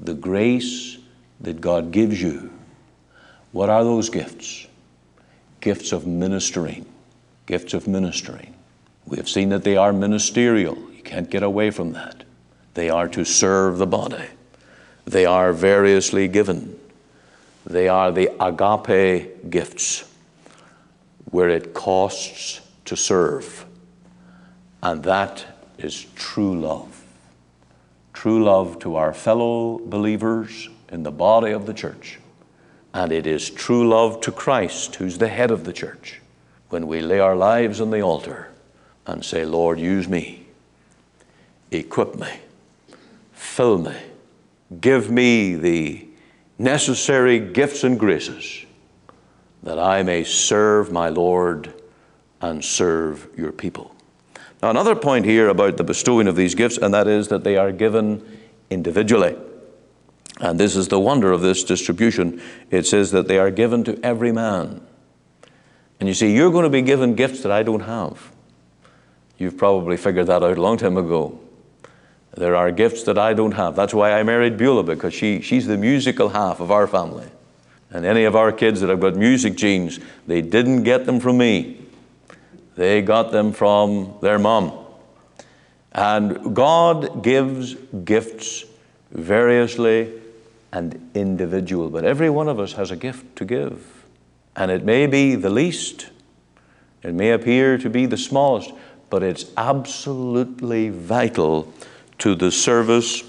the 0.00 0.14
grace 0.14 0.98
that 1.40 1.60
God 1.60 1.90
gives 1.90 2.22
you. 2.22 2.50
What 3.52 3.68
are 3.68 3.84
those 3.84 4.08
gifts? 4.08 4.66
Gifts 5.60 5.92
of 5.92 6.06
ministering. 6.06 6.86
Gifts 7.46 7.74
of 7.74 7.86
ministering. 7.86 8.54
We 9.06 9.18
have 9.18 9.28
seen 9.28 9.50
that 9.50 9.64
they 9.64 9.76
are 9.76 9.92
ministerial. 9.92 10.76
You 10.92 11.02
can't 11.02 11.28
get 11.28 11.42
away 11.42 11.70
from 11.70 11.92
that. 11.92 12.24
They 12.74 12.88
are 12.88 13.08
to 13.08 13.24
serve 13.24 13.78
the 13.78 13.86
body. 13.86 14.28
They 15.04 15.26
are 15.26 15.52
variously 15.52 16.28
given. 16.28 16.78
They 17.66 17.88
are 17.88 18.12
the 18.12 18.30
agape 18.40 19.50
gifts, 19.50 20.10
where 21.30 21.48
it 21.48 21.72
costs 21.72 22.60
to 22.84 22.96
serve. 22.96 23.64
And 24.82 25.02
that 25.04 25.44
is 25.78 26.06
true 26.14 26.60
love. 26.60 27.02
True 28.12 28.44
love 28.44 28.78
to 28.80 28.96
our 28.96 29.14
fellow 29.14 29.78
believers 29.78 30.68
in 30.90 31.02
the 31.02 31.10
body 31.10 31.52
of 31.52 31.66
the 31.66 31.74
church. 31.74 32.18
And 32.92 33.10
it 33.10 33.26
is 33.26 33.50
true 33.50 33.88
love 33.88 34.20
to 34.20 34.30
Christ, 34.30 34.96
who's 34.96 35.18
the 35.18 35.28
head 35.28 35.50
of 35.50 35.64
the 35.64 35.72
church, 35.72 36.20
when 36.68 36.86
we 36.86 37.00
lay 37.00 37.18
our 37.18 37.34
lives 37.34 37.80
on 37.80 37.90
the 37.90 38.02
altar 38.02 38.50
and 39.06 39.24
say, 39.24 39.44
Lord, 39.44 39.80
use 39.80 40.06
me, 40.06 40.46
equip 41.70 42.14
me, 42.14 42.28
fill 43.32 43.78
me, 43.78 43.96
give 44.80 45.10
me 45.10 45.54
the 45.54 46.06
necessary 46.58 47.38
gifts 47.38 47.84
and 47.84 47.98
graces 47.98 48.64
that 49.62 49.78
I 49.78 50.02
may 50.02 50.24
serve 50.24 50.92
my 50.92 51.08
Lord 51.08 51.72
and 52.40 52.64
serve 52.64 53.28
your 53.36 53.52
people. 53.52 53.94
Now, 54.62 54.70
another 54.70 54.94
point 54.94 55.24
here 55.24 55.48
about 55.48 55.76
the 55.76 55.84
bestowing 55.84 56.28
of 56.28 56.36
these 56.36 56.54
gifts, 56.54 56.78
and 56.78 56.92
that 56.94 57.06
is 57.08 57.28
that 57.28 57.44
they 57.44 57.56
are 57.56 57.72
given 57.72 58.40
individually. 58.70 59.36
And 60.40 60.58
this 60.58 60.76
is 60.76 60.88
the 60.88 61.00
wonder 61.00 61.32
of 61.32 61.40
this 61.40 61.64
distribution. 61.64 62.42
It 62.70 62.86
says 62.86 63.10
that 63.12 63.28
they 63.28 63.38
are 63.38 63.50
given 63.50 63.84
to 63.84 63.98
every 64.04 64.32
man. 64.32 64.80
And 66.00 66.08
you 66.08 66.14
see, 66.14 66.34
you're 66.34 66.50
going 66.50 66.64
to 66.64 66.70
be 66.70 66.82
given 66.82 67.14
gifts 67.14 67.42
that 67.42 67.52
I 67.52 67.62
don't 67.62 67.80
have. 67.80 68.32
You've 69.38 69.56
probably 69.56 69.96
figured 69.96 70.26
that 70.26 70.42
out 70.42 70.58
a 70.58 70.60
long 70.60 70.76
time 70.76 70.96
ago. 70.96 71.38
There 72.36 72.56
are 72.56 72.72
gifts 72.72 73.04
that 73.04 73.16
I 73.16 73.32
don't 73.32 73.52
have. 73.52 73.76
That's 73.76 73.94
why 73.94 74.12
I 74.12 74.22
married 74.22 74.56
Beulah, 74.56 74.82
because 74.82 75.14
she, 75.14 75.40
she's 75.40 75.66
the 75.66 75.76
musical 75.76 76.30
half 76.30 76.60
of 76.60 76.70
our 76.70 76.86
family. 76.86 77.28
And 77.90 78.04
any 78.04 78.24
of 78.24 78.34
our 78.34 78.50
kids 78.50 78.80
that 78.80 78.90
have 78.90 79.00
got 79.00 79.14
music 79.14 79.54
genes, 79.54 80.00
they 80.26 80.42
didn't 80.42 80.82
get 80.82 81.06
them 81.06 81.20
from 81.20 81.38
me. 81.38 81.78
They 82.74 83.02
got 83.02 83.30
them 83.30 83.52
from 83.52 84.16
their 84.20 84.38
mom. 84.38 84.72
And 85.92 86.56
God 86.56 87.22
gives 87.22 87.74
gifts 88.04 88.64
variously 89.12 90.12
and 90.72 91.08
individual, 91.14 91.88
but 91.88 92.04
every 92.04 92.30
one 92.30 92.48
of 92.48 92.58
us 92.58 92.72
has 92.72 92.90
a 92.90 92.96
gift 92.96 93.36
to 93.36 93.44
give. 93.44 94.04
And 94.56 94.72
it 94.72 94.84
may 94.84 95.06
be 95.06 95.36
the 95.36 95.50
least, 95.50 96.08
It 97.04 97.14
may 97.14 97.32
appear 97.32 97.76
to 97.78 97.90
be 97.90 98.06
the 98.06 98.16
smallest, 98.16 98.72
but 99.10 99.22
it's 99.22 99.44
absolutely 99.56 100.88
vital 100.88 101.72
to 102.18 102.34
the 102.34 102.50
service 102.50 103.22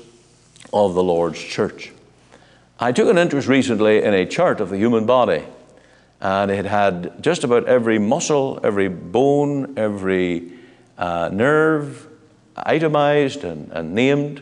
of 0.74 0.94
the 0.94 1.04
Lord's 1.04 1.42
church. 1.42 1.92
I 2.80 2.92
took 2.92 3.10
an 3.10 3.18
interest 3.18 3.48
recently 3.48 4.04
in 4.04 4.14
a 4.14 4.26
chart 4.26 4.60
of 4.60 4.70
the 4.70 4.78
human 4.78 5.06
body, 5.06 5.44
and 6.20 6.52
it 6.52 6.66
had 6.66 7.24
just 7.24 7.44
about 7.44 7.66
every 7.66 8.00
muscle, 8.00 8.60
every 8.64 8.90
bone, 8.90 9.76
every 9.78 10.52
uh, 10.98 11.30
nerve 11.32 12.08
itemized 12.56 13.44
and, 13.44 13.72
and 13.72 13.94
named. 13.94 14.42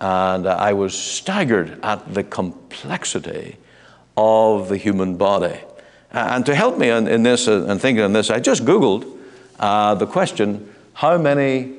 And 0.00 0.46
I 0.46 0.72
was 0.74 0.96
staggered 0.96 1.78
at 1.82 2.14
the 2.14 2.22
complexity 2.22 3.56
of 4.16 4.68
the 4.68 4.76
human 4.76 5.16
body. 5.16 5.58
And 6.10 6.46
to 6.46 6.54
help 6.54 6.78
me 6.78 6.88
in, 6.88 7.06
in 7.06 7.22
this 7.22 7.48
uh, 7.48 7.66
and 7.68 7.80
thinking 7.80 8.04
on 8.04 8.12
this, 8.12 8.30
I 8.30 8.40
just 8.40 8.64
Googled 8.64 9.18
uh, 9.58 9.94
the 9.94 10.06
question 10.06 10.72
how 10.94 11.18
many 11.18 11.77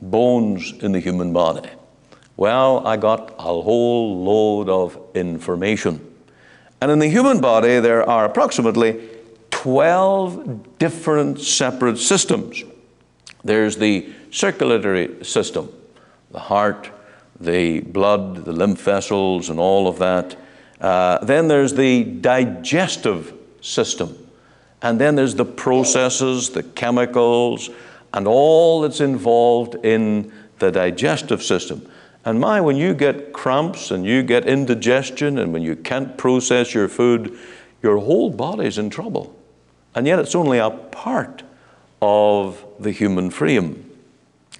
bones 0.00 0.72
in 0.80 0.92
the 0.92 1.00
human 1.00 1.32
body? 1.32 1.68
Well, 2.36 2.86
I 2.86 2.96
got 2.96 3.34
a 3.38 3.42
whole 3.42 4.22
load 4.22 4.68
of 4.68 4.98
information. 5.14 6.14
And 6.80 6.90
in 6.90 6.98
the 6.98 7.08
human 7.08 7.40
body, 7.40 7.80
there 7.80 8.08
are 8.08 8.26
approximately 8.26 9.08
12 9.50 10.78
different 10.78 11.40
separate 11.40 11.98
systems. 11.98 12.62
There's 13.42 13.76
the 13.76 14.12
circulatory 14.30 15.24
system, 15.24 15.72
the 16.30 16.40
heart, 16.40 16.90
the 17.40 17.80
blood, 17.80 18.44
the 18.44 18.52
lymph 18.52 18.80
vessels, 18.82 19.48
and 19.48 19.58
all 19.58 19.88
of 19.88 19.98
that. 19.98 20.36
Uh, 20.80 21.24
then 21.24 21.48
there's 21.48 21.72
the 21.72 22.04
digestive 22.04 23.32
system. 23.60 24.16
And 24.82 25.00
then 25.00 25.14
there's 25.14 25.34
the 25.34 25.44
processes, 25.44 26.50
the 26.50 26.62
chemicals, 26.62 27.70
and 28.16 28.26
all 28.26 28.80
that's 28.80 29.00
involved 29.00 29.74
in 29.84 30.32
the 30.58 30.72
digestive 30.72 31.42
system. 31.42 31.86
And 32.24 32.40
my, 32.40 32.62
when 32.62 32.76
you 32.76 32.94
get 32.94 33.34
cramps 33.34 33.90
and 33.90 34.06
you 34.06 34.22
get 34.22 34.46
indigestion 34.46 35.38
and 35.38 35.52
when 35.52 35.62
you 35.62 35.76
can't 35.76 36.16
process 36.16 36.74
your 36.74 36.88
food, 36.88 37.38
your 37.82 37.98
whole 37.98 38.30
body's 38.30 38.78
in 38.78 38.88
trouble. 38.88 39.36
And 39.94 40.06
yet 40.06 40.18
it's 40.18 40.34
only 40.34 40.58
a 40.58 40.70
part 40.70 41.42
of 42.00 42.64
the 42.80 42.90
human 42.90 43.30
frame. 43.30 43.88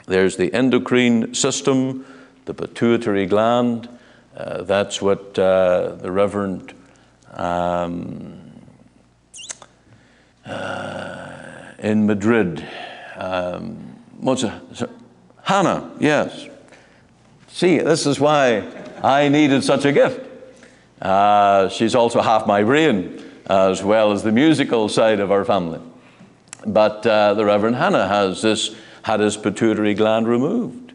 There's 0.07 0.37
the 0.37 0.53
endocrine 0.53 1.35
system, 1.35 2.05
the 2.45 2.53
pituitary 2.53 3.25
gland. 3.25 3.89
Uh, 4.37 4.63
that's 4.65 5.01
what 5.01 5.39
uh, 5.39 5.97
the 5.97 6.13
Reverend 6.13 6.75
um, 7.33 8.53
uh, 10.45 11.73
in 11.79 12.07
Madrid, 12.07 12.67
um, 13.17 13.77
what's 14.21 14.43
it? 14.43 14.53
Hannah, 15.43 15.91
yes. 15.99 16.49
See, 17.49 17.79
this 17.79 18.07
is 18.07 18.21
why 18.21 18.59
I 19.03 19.29
needed 19.29 19.65
such 19.65 19.85
a 19.85 19.93
gift. 19.93 20.21
Uh, 21.01 21.69
she's 21.69 21.95
also 21.95 22.21
half 22.21 22.47
my 22.47 22.63
brain, 22.63 23.23
as 23.47 23.83
well 23.83 24.13
as 24.13 24.23
the 24.23 24.33
musical 24.33 24.89
side 24.89 25.21
of 25.21 25.31
our 25.31 25.45
family. 25.45 25.81
But 26.67 27.07
uh, 27.07 27.35
the 27.35 27.45
Reverend 27.45 27.77
Hannah 27.77 28.09
has 28.09 28.43
this, 28.43 28.75
had 29.03 29.21
his 29.21 29.37
pituitary 29.37 29.95
gland 29.95 30.27
removed. 30.27 30.93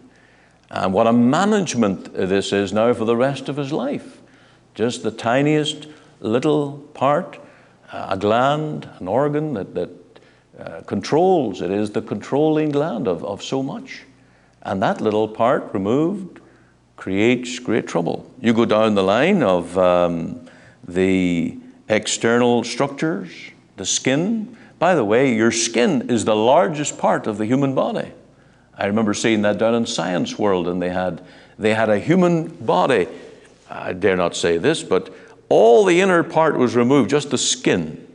And 0.69 0.93
what 0.93 1.07
a 1.07 1.13
management 1.13 2.13
this 2.13 2.51
is 2.51 2.73
now 2.73 2.93
for 2.93 3.05
the 3.05 3.15
rest 3.15 3.49
of 3.49 3.57
his 3.57 3.71
life. 3.71 4.21
Just 4.73 5.03
the 5.03 5.11
tiniest 5.11 5.87
little 6.19 6.77
part, 6.93 7.39
a 7.91 8.17
gland, 8.17 8.89
an 8.99 9.07
organ 9.07 9.53
that, 9.53 9.75
that 9.75 10.00
uh, 10.61 10.81
controls. 10.81 11.61
It 11.61 11.71
is 11.71 11.91
the 11.91 12.01
controlling 12.01 12.69
gland 12.69 13.07
of, 13.07 13.23
of 13.23 13.41
so 13.41 13.63
much. 13.63 14.03
And 14.61 14.81
that 14.83 15.01
little 15.01 15.27
part 15.27 15.73
removed 15.73 16.39
creates 16.95 17.57
great 17.57 17.87
trouble. 17.87 18.29
You 18.39 18.53
go 18.53 18.65
down 18.65 18.93
the 18.93 19.03
line 19.03 19.41
of 19.41 19.75
um, 19.77 20.47
the 20.87 21.57
external 21.89 22.63
structures, 22.63 23.31
the 23.77 23.85
skin, 23.85 24.55
by 24.77 24.95
the 24.95 25.03
way, 25.03 25.33
your 25.33 25.51
skin 25.51 26.09
is 26.09 26.25
the 26.25 26.35
largest 26.35 26.97
part 26.97 27.27
of 27.27 27.37
the 27.37 27.45
human 27.45 27.75
body. 27.75 28.11
I 28.75 28.85
remember 28.85 29.13
seeing 29.13 29.41
that 29.43 29.57
down 29.57 29.75
in 29.75 29.85
Science 29.85 30.39
World, 30.39 30.67
and 30.67 30.81
they 30.81 30.89
had, 30.89 31.23
they 31.59 31.73
had 31.73 31.89
a 31.89 31.99
human 31.99 32.47
body. 32.47 33.07
I 33.69 33.93
dare 33.93 34.17
not 34.17 34.35
say 34.35 34.57
this, 34.57 34.81
but 34.81 35.13
all 35.49 35.85
the 35.85 36.01
inner 36.01 36.23
part 36.23 36.57
was 36.57 36.75
removed, 36.75 37.09
just 37.09 37.29
the 37.29 37.37
skin. 37.37 38.07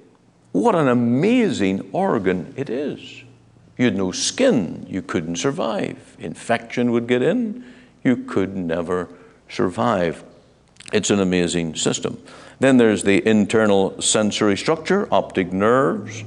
What 0.57 0.75
an 0.75 0.89
amazing 0.89 1.91
organ 1.93 2.55
it 2.57 2.71
is. 2.71 3.25
You 3.77 3.85
had 3.85 3.97
no 3.97 4.11
skin, 4.11 4.87
you 4.89 5.03
couldn't 5.03 5.37
survive. 5.37 6.17
Infection 6.19 6.93
would 6.93 7.07
get 7.07 7.21
in, 7.21 7.63
you 8.03 8.17
could 8.17 8.57
never 8.57 9.09
survive. 9.51 10.25
It's 10.95 11.11
an 11.11 11.21
amazing 11.21 11.75
system. 11.75 12.23
Then 12.59 12.79
there's 12.79 13.03
the 13.03 13.27
internal 13.29 14.01
sensory 14.01 14.57
structure, 14.57 15.07
optic 15.13 15.53
nerves 15.53 16.25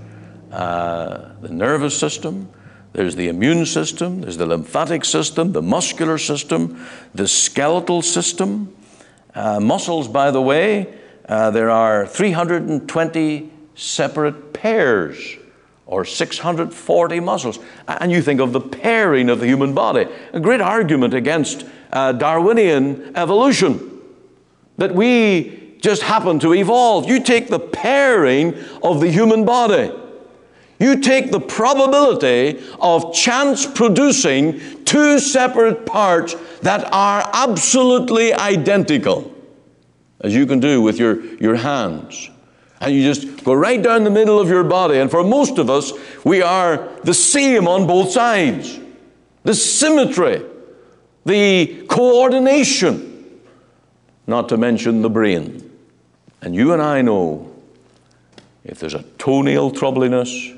uh, 0.51 1.29
the 1.41 1.49
nervous 1.49 1.97
system, 1.97 2.49
there's 2.93 3.15
the 3.15 3.27
immune 3.27 3.65
system, 3.65 4.21
there's 4.21 4.37
the 4.37 4.45
lymphatic 4.45 5.05
system, 5.05 5.51
the 5.51 5.61
muscular 5.61 6.17
system, 6.17 6.85
the 7.13 7.27
skeletal 7.27 8.01
system. 8.01 8.75
Uh, 9.35 9.59
muscles, 9.59 10.07
by 10.07 10.31
the 10.31 10.41
way, 10.41 10.91
uh, 11.27 11.51
there 11.51 11.69
are 11.69 12.07
320 12.07 13.51
separate 13.75 14.53
pairs 14.53 15.38
or 15.86 16.05
640 16.05 17.19
muscles. 17.19 17.60
And 17.88 18.12
you 18.12 18.21
think 18.21 18.39
of 18.39 18.53
the 18.53 18.62
pairing 18.62 19.29
of 19.29 19.39
the 19.39 19.47
human 19.47 19.73
body. 19.73 20.05
A 20.34 20.39
great 20.39 20.62
argument 20.62 21.13
against 21.13 21.65
uh, 21.91 22.12
Darwinian 22.12 23.15
evolution 23.15 23.99
that 24.77 24.93
we 24.93 25.75
just 25.82 26.03
happen 26.03 26.39
to 26.39 26.53
evolve. 26.53 27.10
You 27.10 27.23
take 27.23 27.47
the 27.47 27.60
pairing 27.60 28.55
of 28.84 29.01
the 29.01 29.10
human 29.10 29.45
body. 29.45 29.91
You 30.79 31.01
take 31.01 31.32
the 31.32 31.41
probability 31.41 32.63
of 32.79 33.13
chance 33.13 33.65
producing 33.65 34.86
two 34.86 35.19
separate 35.19 35.86
parts 35.86 36.36
that 36.62 36.88
are 36.93 37.29
absolutely 37.34 38.34
identical, 38.34 39.34
as 40.21 40.34
you 40.34 40.45
can 40.45 40.60
do 40.60 40.82
with 40.82 40.97
your, 40.97 41.21
your 41.38 41.55
hands. 41.55 42.29
And 42.81 42.93
you 42.93 43.03
just 43.03 43.43
go 43.43 43.53
right 43.53 43.81
down 43.81 44.03
the 44.03 44.09
middle 44.09 44.39
of 44.39 44.49
your 44.49 44.63
body. 44.63 44.99
And 44.99 45.11
for 45.11 45.23
most 45.23 45.57
of 45.57 45.69
us, 45.69 45.91
we 46.23 46.41
are 46.41 46.89
the 47.03 47.13
same 47.13 47.67
on 47.67 47.85
both 47.87 48.11
sides. 48.11 48.79
The 49.43 49.53
symmetry, 49.53 50.43
the 51.25 51.85
coordination, 51.89 53.41
not 54.27 54.49
to 54.49 54.57
mention 54.57 55.01
the 55.01 55.09
brain. 55.09 55.69
And 56.41 56.55
you 56.55 56.71
and 56.71 56.81
I 56.81 57.01
know 57.01 57.51
if 58.63 58.79
there's 58.79 58.93
a 58.93 59.03
toenail 59.17 59.71
troubliness, 59.71 60.51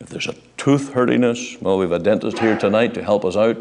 if 0.00 0.08
there's 0.08 0.28
a 0.28 0.34
tooth 0.56 0.92
hurting 0.92 1.24
us, 1.24 1.56
well, 1.60 1.78
we 1.78 1.84
have 1.84 1.92
a 1.92 1.98
dentist 1.98 2.38
here 2.38 2.56
tonight 2.56 2.94
to 2.94 3.02
help 3.02 3.24
us 3.24 3.36
out. 3.36 3.56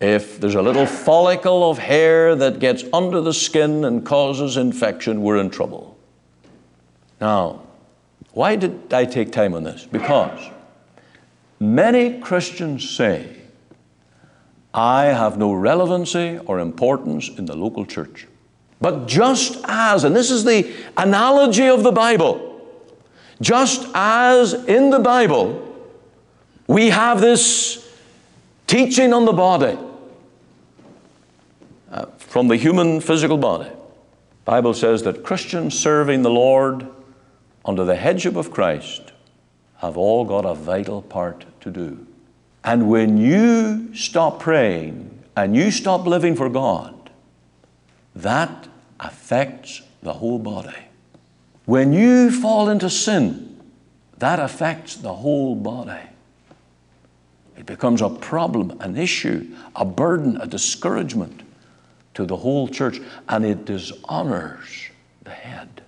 If 0.00 0.40
there's 0.40 0.54
a 0.54 0.62
little 0.62 0.86
follicle 0.86 1.70
of 1.70 1.78
hair 1.78 2.34
that 2.36 2.58
gets 2.58 2.84
under 2.92 3.20
the 3.20 3.32
skin 3.32 3.84
and 3.84 4.04
causes 4.04 4.56
infection, 4.56 5.22
we're 5.22 5.38
in 5.38 5.50
trouble. 5.50 5.87
Now, 7.20 7.62
why 8.32 8.56
did 8.56 8.92
I 8.92 9.04
take 9.04 9.32
time 9.32 9.54
on 9.54 9.64
this? 9.64 9.86
Because 9.86 10.40
many 11.58 12.20
Christians 12.20 12.88
say, 12.88 13.36
I 14.72 15.06
have 15.06 15.38
no 15.38 15.52
relevancy 15.52 16.38
or 16.46 16.60
importance 16.60 17.28
in 17.28 17.46
the 17.46 17.56
local 17.56 17.84
church. 17.84 18.28
But 18.80 19.08
just 19.08 19.58
as, 19.64 20.04
and 20.04 20.14
this 20.14 20.30
is 20.30 20.44
the 20.44 20.72
analogy 20.96 21.66
of 21.66 21.82
the 21.82 21.90
Bible, 21.90 22.44
just 23.40 23.88
as 23.94 24.54
in 24.54 24.90
the 24.90 25.00
Bible, 25.00 25.64
we 26.66 26.90
have 26.90 27.20
this 27.20 27.84
teaching 28.66 29.12
on 29.12 29.24
the 29.24 29.32
body 29.32 29.76
uh, 31.90 32.06
from 32.18 32.46
the 32.46 32.56
human 32.56 33.00
physical 33.00 33.38
body. 33.38 33.70
Bible 34.44 34.74
says 34.74 35.02
that 35.02 35.24
Christians 35.24 35.78
serving 35.78 36.22
the 36.22 36.30
Lord 36.30 36.86
under 37.68 37.84
the 37.84 37.96
headship 37.96 38.34
of 38.34 38.50
Christ 38.50 39.12
have 39.76 39.98
all 39.98 40.24
got 40.24 40.46
a 40.46 40.54
vital 40.54 41.02
part 41.02 41.44
to 41.60 41.70
do. 41.70 42.06
And 42.64 42.88
when 42.88 43.18
you 43.18 43.94
stop 43.94 44.40
praying 44.40 45.22
and 45.36 45.54
you 45.54 45.70
stop 45.70 46.06
living 46.06 46.34
for 46.34 46.48
God, 46.48 47.10
that 48.16 48.68
affects 48.98 49.82
the 50.02 50.14
whole 50.14 50.38
body. 50.38 50.78
When 51.66 51.92
you 51.92 52.30
fall 52.30 52.70
into 52.70 52.88
sin, 52.88 53.60
that 54.16 54.38
affects 54.38 54.96
the 54.96 55.12
whole 55.12 55.54
body. 55.54 56.08
It 57.58 57.66
becomes 57.66 58.00
a 58.00 58.08
problem, 58.08 58.78
an 58.80 58.96
issue, 58.96 59.46
a 59.76 59.84
burden, 59.84 60.38
a 60.38 60.46
discouragement 60.46 61.42
to 62.14 62.24
the 62.24 62.36
whole 62.36 62.66
church, 62.66 62.98
and 63.28 63.44
it 63.44 63.66
dishonors 63.66 64.88
the 65.22 65.32
head. 65.32 65.82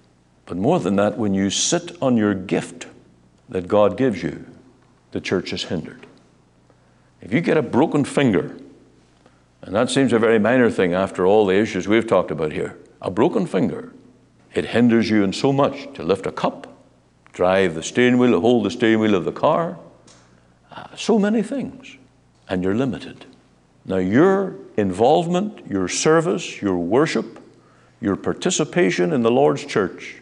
But 0.51 0.57
more 0.57 0.81
than 0.81 0.97
that, 0.97 1.17
when 1.17 1.33
you 1.33 1.49
sit 1.49 1.97
on 2.03 2.17
your 2.17 2.35
gift, 2.35 2.89
that 3.51 3.69
God 3.69 3.97
gives 3.97 4.21
you, 4.21 4.45
the 5.13 5.21
church 5.21 5.53
is 5.53 5.63
hindered. 5.63 6.09
If 7.21 7.33
you 7.33 7.41
get 7.41 7.57
a 7.57 7.63
broken 7.63 8.05
finger, 8.05 8.57
and 9.63 9.77
that 9.77 9.91
seems 9.91 10.13
a 10.13 10.19
very 10.19 10.41
minor 10.41 10.69
thing 10.69 10.93
after 10.93 11.25
all 11.25 11.47
the 11.47 11.55
issues 11.55 11.87
we've 11.87 12.09
talked 12.09 12.33
about 12.33 12.51
here, 12.51 12.77
a 13.01 13.13
broken 13.13 13.47
finger, 13.47 13.93
it 14.53 14.65
hinders 14.65 15.09
you 15.09 15.23
in 15.23 15.33
so 15.33 15.53
much 15.53 15.87
to 15.95 16.03
lift 16.03 16.27
a 16.27 16.33
cup, 16.33 16.67
drive 17.33 17.77
the 17.77 17.83
steering 17.85 18.19
wheel, 18.19 18.41
hold 18.41 18.65
the 18.65 18.73
steering 18.73 18.99
wheel 18.99 19.15
of 19.15 19.25
the 19.25 19.31
car, 19.31 19.79
uh, 20.73 20.89
so 20.97 21.17
many 21.17 21.45
things, 21.45 21.97
and 22.49 22.65
you're 22.65 22.75
limited. 22.75 23.25
Now, 23.85 23.99
your 23.99 24.57
involvement, 24.77 25.71
your 25.71 25.87
service, 25.87 26.61
your 26.61 26.77
worship, 26.77 27.39
your 28.01 28.17
participation 28.17 29.13
in 29.13 29.23
the 29.23 29.31
Lord's 29.31 29.65
church 29.65 30.17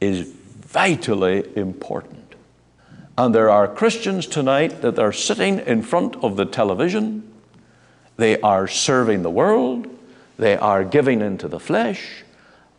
is 0.00 0.28
vitally 0.30 1.44
important. 1.56 2.34
And 3.16 3.34
there 3.34 3.50
are 3.50 3.66
Christians 3.66 4.26
tonight 4.26 4.82
that 4.82 4.98
are 4.98 5.12
sitting 5.12 5.58
in 5.60 5.82
front 5.82 6.16
of 6.16 6.36
the 6.36 6.44
television, 6.44 7.24
they 8.16 8.40
are 8.40 8.68
serving 8.68 9.22
the 9.22 9.30
world, 9.30 9.88
they 10.38 10.56
are 10.56 10.84
giving 10.84 11.20
into 11.20 11.48
the 11.48 11.58
flesh, 11.58 12.24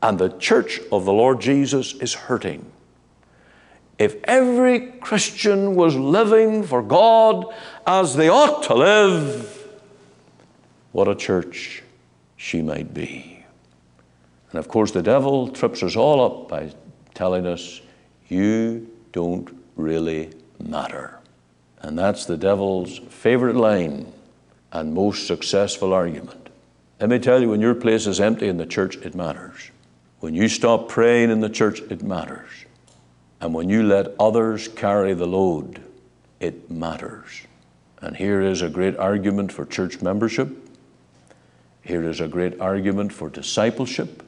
and 0.01 0.17
the 0.17 0.29
church 0.29 0.79
of 0.91 1.05
the 1.05 1.13
Lord 1.13 1.41
Jesus 1.41 1.93
is 1.95 2.13
hurting. 2.13 2.65
If 3.97 4.15
every 4.23 4.79
Christian 4.79 5.75
was 5.75 5.95
living 5.97 6.63
for 6.63 6.81
God 6.81 7.45
as 7.85 8.15
they 8.15 8.29
ought 8.29 8.63
to 8.63 8.75
live, 8.75 9.67
what 10.93 11.09
a 11.09 11.15
church 11.15 11.83
she 12.37 12.61
might 12.61 12.93
be. 12.93 13.43
And 14.51 14.59
of 14.59 14.69
course, 14.69 14.91
the 14.91 15.03
devil 15.03 15.49
trips 15.49 15.83
us 15.83 15.97
all 15.97 16.25
up 16.25 16.47
by 16.47 16.71
telling 17.19 17.45
us, 17.45 17.81
You 18.29 18.89
don't 19.11 19.49
really 19.75 20.29
matter. 20.57 21.19
And 21.81 21.99
that's 21.99 22.25
the 22.25 22.37
devil's 22.37 22.97
favorite 22.97 23.57
line 23.57 24.13
and 24.71 24.93
most 24.93 25.27
successful 25.27 25.91
argument. 25.91 26.47
Let 26.97 27.09
me 27.09 27.19
tell 27.19 27.41
you, 27.41 27.49
when 27.49 27.59
your 27.59 27.75
place 27.75 28.07
is 28.07 28.21
empty 28.21 28.47
in 28.47 28.55
the 28.55 28.65
church, 28.65 28.95
it 28.97 29.15
matters. 29.15 29.69
When 30.21 30.33
you 30.33 30.47
stop 30.47 30.87
praying 30.87 31.29
in 31.29 31.41
the 31.41 31.49
church, 31.49 31.81
it 31.89 32.03
matters. 32.03 32.49
And 33.41 33.53
when 33.53 33.67
you 33.67 33.83
let 33.83 34.15
others 34.17 34.69
carry 34.69 35.13
the 35.13 35.27
load, 35.27 35.81
it 36.39 36.71
matters. 36.71 37.41
And 38.01 38.15
here 38.15 38.41
is 38.41 38.61
a 38.61 38.69
great 38.69 38.95
argument 38.95 39.51
for 39.51 39.65
church 39.65 40.01
membership. 40.01 40.55
Here 41.81 42.03
is 42.09 42.21
a 42.21 42.29
great 42.29 42.61
argument 42.61 43.11
for 43.11 43.29
discipleship. 43.29 44.23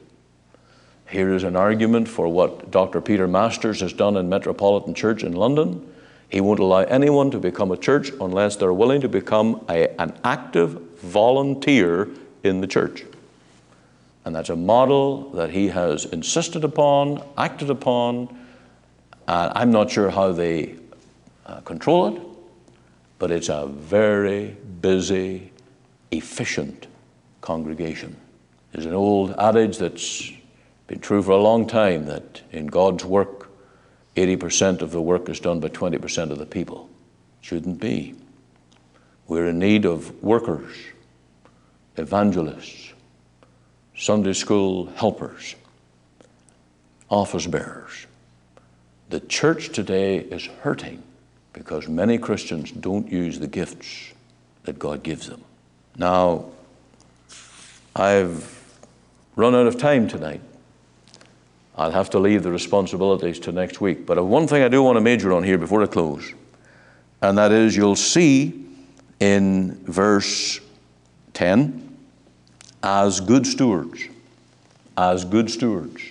Here 1.12 1.34
is 1.34 1.44
an 1.44 1.56
argument 1.56 2.08
for 2.08 2.26
what 2.26 2.70
Dr. 2.70 3.02
Peter 3.02 3.28
Masters 3.28 3.80
has 3.82 3.92
done 3.92 4.16
in 4.16 4.30
Metropolitan 4.30 4.94
Church 4.94 5.22
in 5.22 5.34
London. 5.34 5.86
He 6.30 6.40
won't 6.40 6.58
allow 6.58 6.78
anyone 6.78 7.30
to 7.32 7.38
become 7.38 7.70
a 7.70 7.76
church 7.76 8.10
unless 8.18 8.56
they're 8.56 8.72
willing 8.72 9.02
to 9.02 9.10
become 9.10 9.62
a, 9.68 9.88
an 10.00 10.18
active 10.24 10.70
volunteer 11.00 12.08
in 12.42 12.62
the 12.62 12.66
church. 12.66 13.04
And 14.24 14.34
that's 14.34 14.48
a 14.48 14.56
model 14.56 15.28
that 15.32 15.50
he 15.50 15.68
has 15.68 16.06
insisted 16.06 16.64
upon, 16.64 17.22
acted 17.36 17.68
upon, 17.68 18.34
uh, 19.28 19.52
I'm 19.54 19.70
not 19.70 19.90
sure 19.90 20.08
how 20.08 20.32
they 20.32 20.76
uh, 21.44 21.60
control 21.60 22.16
it, 22.16 22.22
but 23.18 23.30
it's 23.30 23.50
a 23.50 23.66
very 23.66 24.56
busy, 24.80 25.52
efficient 26.10 26.86
congregation. 27.42 28.16
There's 28.72 28.86
an 28.86 28.94
old 28.94 29.34
adage 29.36 29.76
that's 29.76 30.32
been 30.86 31.00
true 31.00 31.22
for 31.22 31.32
a 31.32 31.36
long 31.36 31.66
time 31.66 32.06
that 32.06 32.42
in 32.50 32.66
God's 32.66 33.04
work, 33.04 33.48
80% 34.16 34.82
of 34.82 34.90
the 34.90 35.00
work 35.00 35.28
is 35.28 35.40
done 35.40 35.60
by 35.60 35.68
20% 35.68 36.30
of 36.30 36.38
the 36.38 36.46
people. 36.46 36.88
Shouldn't 37.40 37.80
be. 37.80 38.14
We're 39.26 39.48
in 39.48 39.58
need 39.58 39.84
of 39.86 40.22
workers, 40.22 40.76
evangelists, 41.96 42.92
Sunday 43.96 44.32
school 44.32 44.86
helpers, 44.86 45.54
office 47.08 47.46
bearers 47.46 48.06
the 49.12 49.20
church 49.20 49.68
today 49.68 50.16
is 50.16 50.46
hurting 50.62 51.02
because 51.52 51.86
many 51.86 52.16
Christians 52.16 52.72
don't 52.72 53.12
use 53.12 53.38
the 53.38 53.46
gifts 53.46 54.10
that 54.64 54.78
God 54.78 55.02
gives 55.02 55.26
them. 55.26 55.44
Now, 55.98 56.46
I've 57.94 58.74
run 59.36 59.54
out 59.54 59.66
of 59.66 59.76
time 59.76 60.08
tonight. 60.08 60.40
I'll 61.76 61.90
have 61.90 62.10
to 62.10 62.18
leave 62.18 62.42
the 62.42 62.52
responsibilities 62.52 63.38
to 63.40 63.52
next 63.52 63.80
week. 63.80 64.04
But 64.06 64.18
uh, 64.18 64.24
one 64.24 64.46
thing 64.46 64.62
I 64.62 64.68
do 64.68 64.82
want 64.82 64.96
to 64.96 65.00
major 65.00 65.32
on 65.32 65.42
here 65.42 65.58
before 65.58 65.82
I 65.82 65.86
close, 65.86 66.34
and 67.20 67.38
that 67.38 67.52
is 67.52 67.76
you'll 67.76 67.96
see 67.96 68.66
in 69.20 69.74
verse 69.84 70.60
10 71.34 71.96
as 72.82 73.20
good 73.20 73.46
stewards, 73.46 74.02
as 74.96 75.24
good 75.24 75.50
stewards. 75.50 76.02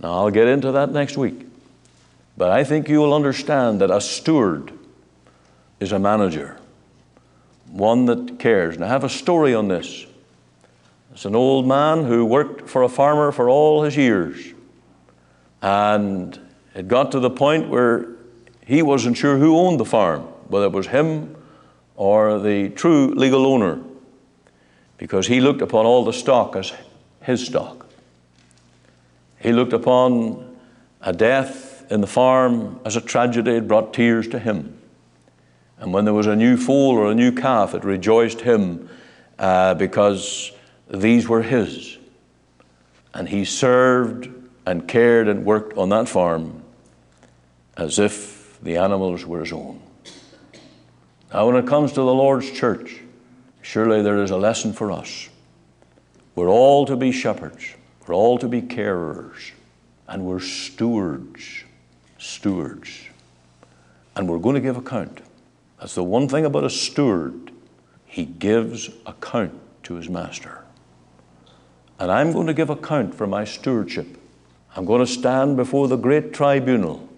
Now, 0.00 0.12
I'll 0.12 0.30
get 0.30 0.48
into 0.48 0.72
that 0.72 0.90
next 0.90 1.16
week. 1.16 1.46
But 2.36 2.50
I 2.50 2.64
think 2.64 2.88
you 2.88 2.98
will 3.00 3.14
understand 3.14 3.80
that 3.80 3.90
a 3.90 4.00
steward 4.00 4.72
is 5.80 5.92
a 5.92 5.98
manager, 5.98 6.58
one 7.70 8.06
that 8.06 8.38
cares. 8.38 8.76
And 8.76 8.84
I 8.84 8.88
have 8.88 9.04
a 9.04 9.08
story 9.08 9.54
on 9.54 9.68
this. 9.68 10.06
It's 11.16 11.24
an 11.24 11.34
old 11.34 11.66
man 11.66 12.04
who 12.04 12.26
worked 12.26 12.68
for 12.68 12.82
a 12.82 12.90
farmer 12.90 13.32
for 13.32 13.48
all 13.48 13.84
his 13.84 13.96
years. 13.96 14.52
And 15.62 16.38
it 16.74 16.88
got 16.88 17.10
to 17.12 17.20
the 17.20 17.30
point 17.30 17.70
where 17.70 18.06
he 18.66 18.82
wasn't 18.82 19.16
sure 19.16 19.38
who 19.38 19.56
owned 19.56 19.80
the 19.80 19.86
farm, 19.86 20.24
whether 20.48 20.66
it 20.66 20.72
was 20.72 20.88
him 20.88 21.34
or 21.94 22.38
the 22.38 22.68
true 22.68 23.14
legal 23.14 23.46
owner, 23.46 23.80
because 24.98 25.26
he 25.26 25.40
looked 25.40 25.62
upon 25.62 25.86
all 25.86 26.04
the 26.04 26.12
stock 26.12 26.54
as 26.54 26.74
his 27.22 27.46
stock. 27.46 27.86
He 29.40 29.52
looked 29.52 29.72
upon 29.72 30.54
a 31.00 31.14
death 31.14 31.90
in 31.90 32.02
the 32.02 32.06
farm 32.06 32.78
as 32.84 32.94
a 32.94 33.00
tragedy, 33.00 33.52
it 33.52 33.66
brought 33.66 33.94
tears 33.94 34.28
to 34.28 34.38
him. 34.38 34.78
And 35.78 35.94
when 35.94 36.04
there 36.04 36.12
was 36.12 36.26
a 36.26 36.36
new 36.36 36.58
foal 36.58 36.94
or 36.94 37.10
a 37.10 37.14
new 37.14 37.32
calf, 37.32 37.72
it 37.72 37.84
rejoiced 37.84 38.42
him 38.42 38.90
uh, 39.38 39.72
because 39.72 40.52
these 40.88 41.28
were 41.28 41.42
his. 41.42 41.98
And 43.14 43.28
he 43.28 43.44
served 43.44 44.28
and 44.66 44.86
cared 44.86 45.28
and 45.28 45.44
worked 45.44 45.76
on 45.78 45.88
that 45.90 46.08
farm 46.08 46.62
as 47.76 47.98
if 47.98 48.58
the 48.62 48.76
animals 48.76 49.24
were 49.24 49.40
his 49.40 49.52
own. 49.52 49.80
Now, 51.32 51.46
when 51.46 51.56
it 51.56 51.66
comes 51.66 51.92
to 51.92 52.00
the 52.00 52.14
Lord's 52.14 52.50
church, 52.50 53.00
surely 53.62 54.02
there 54.02 54.22
is 54.22 54.30
a 54.30 54.36
lesson 54.36 54.72
for 54.72 54.92
us. 54.92 55.28
We're 56.34 56.48
all 56.48 56.86
to 56.86 56.96
be 56.96 57.12
shepherds, 57.12 57.74
we're 58.06 58.14
all 58.14 58.38
to 58.38 58.48
be 58.48 58.62
carers, 58.62 59.52
and 60.06 60.24
we're 60.24 60.40
stewards 60.40 61.64
stewards. 62.18 63.08
And 64.14 64.28
we're 64.28 64.38
going 64.38 64.54
to 64.54 64.60
give 64.60 64.76
account. 64.76 65.20
That's 65.78 65.94
the 65.94 66.04
one 66.04 66.28
thing 66.28 66.44
about 66.44 66.64
a 66.64 66.70
steward. 66.70 67.52
He 68.06 68.24
gives 68.24 68.88
account 69.04 69.52
to 69.84 69.94
his 69.94 70.08
master. 70.08 70.62
And 71.98 72.10
I'm 72.10 72.32
going 72.32 72.46
to 72.46 72.54
give 72.54 72.70
account 72.70 73.14
for 73.14 73.26
my 73.26 73.44
stewardship. 73.44 74.18
I'm 74.74 74.84
going 74.84 75.00
to 75.00 75.10
stand 75.10 75.56
before 75.56 75.88
the 75.88 75.96
great 75.96 76.34
tribunal, 76.34 77.08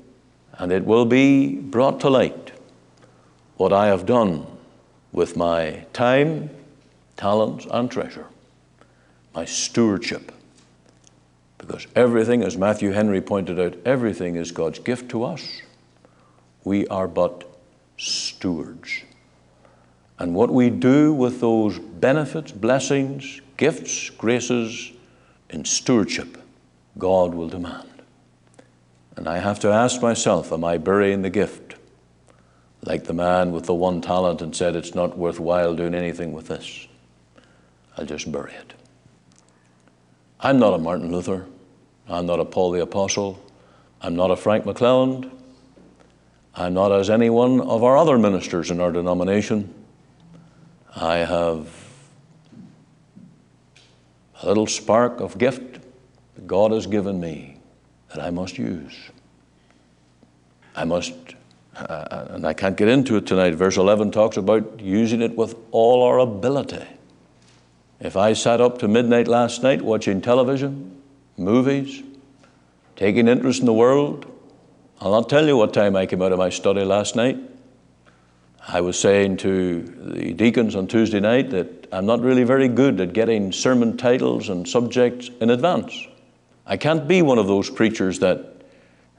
and 0.53 0.71
it 0.71 0.85
will 0.85 1.05
be 1.05 1.57
brought 1.57 2.01
to 2.01 2.11
light 2.11 2.53
what 3.57 3.73
I 3.73 3.89
have 3.89 4.07
done 4.07 4.47
with 5.11 5.37
my 5.37 5.85
time, 5.93 6.51
talents, 7.17 7.67
and 7.71 7.91
treasure, 7.91 8.27
my 9.35 9.45
stewardship. 9.45 10.31
Because 11.59 11.89
everything, 11.97 12.43
as 12.45 12.57
Matthew 12.57 12.93
Henry 12.93 13.21
pointed 13.21 13.59
out, 13.59 13.77
everything 13.85 14.37
is 14.37 14.53
God's 14.53 14.79
gift 14.79 15.09
to 15.11 15.25
us. 15.25 15.61
We 16.63 16.87
are 16.87 17.09
but 17.09 17.45
stewards. 17.97 19.03
And 20.21 20.35
what 20.35 20.51
we 20.51 20.71
do 20.71 21.13
with 21.13 21.41
those 21.41 21.79
benefits, 21.81 22.53
blessings, 22.53 23.41
gifts, 23.59 24.09
graces 24.09 24.93
in 25.51 25.67
stewardship, 25.67 26.39
God 26.97 27.35
will 27.35 27.49
demand. 27.49 28.03
And 29.17 29.29
I 29.29 29.39
have 29.39 29.61
to 29.61 29.69
ask 29.69 30.01
myself, 30.01 30.53
am 30.53 30.65
I 30.65 30.79
burying 30.79 31.21
the 31.23 31.31
gift? 31.31 31.75
Like 32.85 33.05
the 33.05 33.13
man 33.13 33.53
with 33.53 33.67
the 33.67 33.75
one 33.75 34.01
talent 34.01 34.41
and 34.41 34.55
said, 34.55 34.77
it's 34.77 34.95
not 34.95 35.19
worthwhile 35.19 35.75
doing 35.75 35.95
anything 35.95 36.33
with 36.33 36.47
this. 36.47 36.87
I'll 37.97 38.07
just 38.07 38.31
bury 38.31 38.53
it. 38.53 38.75
I'm 40.41 40.61
not 40.61 40.75
a 40.75 40.79
Martin 40.79 41.11
Luther. 41.11 41.47
I'm 42.09 42.27
not 42.27 42.39
a 42.39 42.45
Paul 42.45 42.71
the 42.71 42.83
Apostle. 42.83 43.43
I'm 44.01 44.15
not 44.15 44.31
a 44.31 44.37
Frank 44.37 44.65
McClelland. 44.65 45.31
I'm 46.55 46.75
not 46.75 46.93
as 46.93 47.11
any 47.11 47.29
one 47.29 47.61
of 47.61 47.83
our 47.83 47.97
other 47.97 48.19
ministers 48.19 48.71
in 48.71 48.81
our 48.81 48.93
denomination. 48.93 49.75
I 50.95 51.19
have 51.19 51.88
a 54.43 54.47
little 54.47 54.67
spark 54.67 55.21
of 55.21 55.39
gift 55.39 55.81
that 56.35 56.47
God 56.47 56.73
has 56.73 56.87
given 56.87 57.21
me 57.21 57.59
that 58.09 58.21
I 58.21 58.31
must 58.31 58.59
use. 58.59 58.95
I 60.75 60.85
must, 60.85 61.13
uh, 61.77 62.27
and 62.31 62.47
I 62.47 62.53
can't 62.53 62.77
get 62.77 62.89
into 62.89 63.17
it 63.17 63.27
tonight. 63.27 63.55
Verse 63.55 63.77
11 63.77 64.13
talks 64.13 64.37
about 64.37 64.81
using 64.81 65.23
it 65.23 65.37
with 65.37 65.57
all 65.73 66.03
our 66.03 66.19
ability. 66.19 66.87
If 68.01 68.17
I 68.17 68.33
sat 68.33 68.61
up 68.61 68.79
to 68.79 68.89
midnight 68.89 69.27
last 69.27 69.63
night 69.63 69.83
watching 69.83 70.21
television, 70.21 71.03
movies, 71.37 72.03
taking 72.95 73.27
interest 73.27 73.61
in 73.61 73.67
the 73.67 73.73
world, 73.73 74.27
I'll 75.01 75.13
not 75.13 75.29
tell 75.29 75.47
you 75.47 75.57
what 75.57 75.75
time 75.75 75.97
I 75.97 76.07
came 76.07 76.23
out 76.23 76.33
of 76.33 76.39
my 76.39 76.51
study 76.51 76.85
last 76.85 77.17
night. 77.17 77.39
I 78.71 78.83
was 78.83 79.01
saying 79.01 79.39
to 79.39 79.81
the 79.81 80.35
deacons 80.35 80.77
on 80.77 80.89
Tuesday 80.89 81.21
night 81.21 81.49
that 81.51 81.89
I'm 81.91 82.05
not 82.05 82.21
really 82.21 82.45
very 82.45 82.69
good 82.69 83.01
at 83.01 83.15
getting 83.15 83.51
sermon 83.51 83.97
titles 83.97 84.51
and 84.51 84.69
subjects 84.69 85.31
in 85.41 85.49
advance. 85.49 86.07
I 86.67 86.77
can't 86.77 87.09
be 87.09 87.23
one 87.23 87.39
of 87.39 87.47
those 87.47 87.71
preachers 87.71 88.19
that 88.19 88.61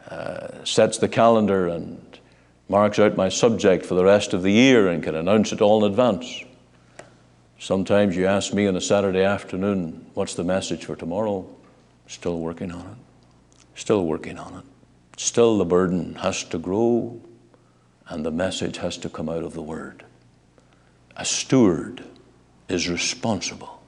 uh, 0.07 0.63
sets 0.63 0.99
the 0.99 1.09
calendar 1.09 1.67
and 1.67 2.19
marks 2.67 2.99
out 2.99 3.17
my 3.17 3.29
subject 3.29 3.87
for 3.87 3.95
the 3.95 4.05
rest 4.05 4.35
of 4.35 4.43
the 4.43 4.51
year 4.51 4.87
and 4.87 5.01
can 5.01 5.15
announce 5.15 5.51
it 5.51 5.61
all 5.61 5.83
in 5.83 5.89
advance. 5.89 6.43
Sometimes 7.57 8.15
you 8.15 8.27
ask 8.27 8.53
me 8.53 8.67
on 8.67 8.75
a 8.75 8.81
Saturday 8.81 9.23
afternoon, 9.23 10.05
what's 10.13 10.35
the 10.35 10.43
message 10.43 10.85
for 10.85 10.95
tomorrow? 10.95 11.43
Still 12.05 12.37
working 12.37 12.71
on 12.71 12.81
it. 12.81 13.57
Still 13.73 14.05
working 14.05 14.37
on 14.37 14.59
it. 14.59 14.65
Still 15.17 15.57
the 15.57 15.65
burden 15.65 16.13
has 16.15 16.43
to 16.45 16.59
grow 16.59 17.19
and 18.09 18.25
the 18.25 18.31
message 18.31 18.77
has 18.77 18.97
to 18.97 19.09
come 19.09 19.29
out 19.29 19.43
of 19.43 19.53
the 19.53 19.61
Word. 19.61 20.03
A 21.15 21.23
steward 21.23 22.03
is 22.67 22.89
responsible. 22.89 23.81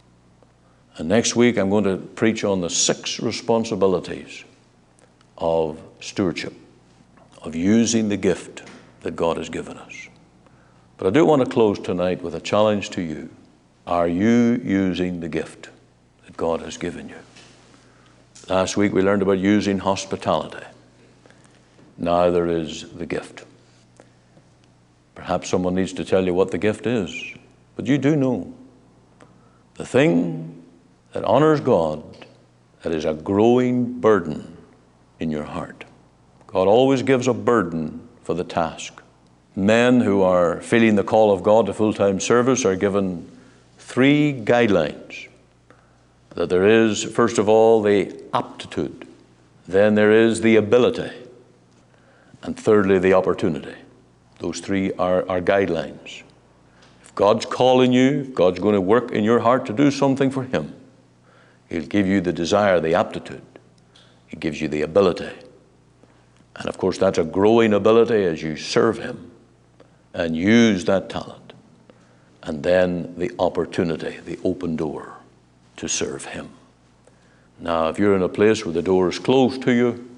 And 0.98 1.10
next 1.10 1.36
week 1.36 1.58
I'm 1.58 1.70
going 1.70 1.86
to 1.86 1.98
preach 1.98 2.44
on 2.44 2.62
the 2.62 2.70
six 2.70 3.20
responsibilities 3.20 4.44
of 5.38 5.82
stewardship, 6.00 6.54
of 7.42 7.56
using 7.56 8.10
the 8.10 8.18
gift 8.18 8.64
that 9.02 9.16
God 9.16 9.38
has 9.38 9.50
given 9.50 9.78
us. 9.78 10.08
But 10.98 11.08
I 11.08 11.10
do 11.10 11.26
want 11.26 11.44
to 11.44 11.50
close 11.50 11.80
tonight 11.80 12.22
with 12.22 12.36
a 12.36 12.40
challenge 12.40 12.92
to 12.92 13.02
you. 13.02 13.30
Are 13.88 14.08
you 14.08 14.62
using 14.64 15.20
the 15.20 15.30
gift 15.30 15.70
that 16.26 16.38
God 16.38 16.62
has 16.62 16.78
given 16.78 17.10
you? 17.10 17.16
Last 18.48 18.78
week 18.78 18.94
we 18.94 19.02
learned 19.02 19.24
about 19.24 19.40
using 19.40 19.80
hospitality. 19.80 20.66
Now 21.98 22.30
there 22.30 22.48
is 22.48 22.92
the 22.92 23.06
gift. 23.08 23.46
Perhaps 25.22 25.50
someone 25.50 25.76
needs 25.76 25.94
to 25.94 26.04
tell 26.04 26.26
you 26.26 26.34
what 26.34 26.50
the 26.50 26.58
gift 26.58 26.88
is, 26.88 27.14
but 27.76 27.86
you 27.86 28.00
do 28.00 28.16
know. 28.16 28.52
The 29.76 29.86
thing 29.86 30.64
that 31.14 31.24
honors 31.24 31.62
God, 31.62 32.04
that 32.82 32.92
is 32.92 33.06
a 33.06 33.14
growing 33.14 34.00
burden 34.00 34.58
in 35.20 35.30
your 35.30 35.44
heart. 35.44 35.86
God 36.48 36.68
always 36.68 37.04
gives 37.04 37.28
a 37.28 37.36
burden 37.36 38.08
for 38.24 38.34
the 38.34 38.44
task. 38.44 39.00
Men 39.56 40.02
who 40.02 40.24
are 40.24 40.60
feeling 40.60 40.96
the 40.96 41.04
call 41.04 41.32
of 41.32 41.44
God 41.44 41.68
to 41.68 41.74
full 41.76 41.94
time 41.94 42.20
service 42.20 42.66
are 42.66 42.76
given 42.76 43.30
three 43.78 44.34
guidelines 44.34 45.28
that 46.32 46.50
there 46.50 46.66
is, 46.66 47.04
first 47.04 47.38
of 47.38 47.48
all, 47.48 47.84
the 47.84 48.12
aptitude, 48.34 49.08
then 49.68 49.94
there 49.94 50.12
is 50.12 50.42
the 50.42 50.56
ability, 50.56 51.12
and 52.42 52.60
thirdly, 52.60 52.98
the 52.98 53.14
opportunity. 53.14 53.76
Those 54.42 54.60
three 54.60 54.92
are, 54.94 55.24
are 55.30 55.40
guidelines. 55.40 56.24
If 57.04 57.14
God's 57.14 57.46
calling 57.46 57.94
you, 57.94 58.22
if 58.22 58.34
God's 58.34 58.60
going 58.60 58.74
to 58.74 58.82
work 58.82 59.12
in 59.12 59.24
your 59.24 59.40
heart 59.40 59.68
to 59.68 59.74
do 59.74 59.92
something 59.92 60.32
for 60.32 60.44
Him, 60.44 60.74
He'll 61.70 61.86
give 61.86 62.08
you 62.08 62.22
the 62.22 62.34
desire, 62.34 62.80
the 62.80 62.96
aptitude. 62.96 63.44
He 64.26 64.38
gives 64.38 64.60
you 64.60 64.68
the 64.68 64.82
ability. 64.82 65.30
And 66.56 66.68
of 66.68 66.80
course, 66.80 66.98
that's 66.98 67.20
a 67.20 67.24
growing 67.24 67.72
ability 67.72 68.26
as 68.26 68.42
you 68.42 68.58
serve 68.58 68.98
Him 68.98 69.30
and 70.16 70.36
use 70.36 70.86
that 70.86 71.08
talent. 71.08 71.54
And 72.42 72.64
then 72.64 73.14
the 73.20 73.32
opportunity, 73.38 74.18
the 74.26 74.40
open 74.44 74.76
door 74.76 75.18
to 75.78 75.88
serve 75.88 76.26
Him. 76.26 76.50
Now, 77.60 77.90
if 77.90 78.00
you're 78.00 78.16
in 78.16 78.24
a 78.24 78.30
place 78.30 78.66
where 78.66 78.74
the 78.74 78.82
door 78.82 79.08
is 79.08 79.20
closed 79.20 79.62
to 79.62 79.72
you, 79.72 80.10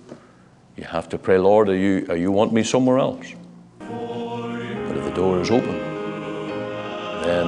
you 0.78 0.86
have 0.86 1.10
to 1.10 1.18
pray, 1.18 1.38
Lord, 1.38 1.68
are 1.68 1.76
you, 1.76 2.06
are 2.08 2.16
you 2.16 2.32
want 2.32 2.54
me 2.54 2.64
somewhere 2.64 3.00
else? 3.00 3.34
Door 5.14 5.42
is 5.42 5.52
open, 5.52 5.78
then 7.22 7.48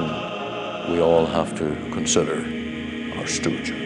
we 0.90 1.00
all 1.00 1.26
have 1.26 1.56
to 1.58 1.74
consider 1.92 2.38
our 3.18 3.26
stewardship. 3.26 3.85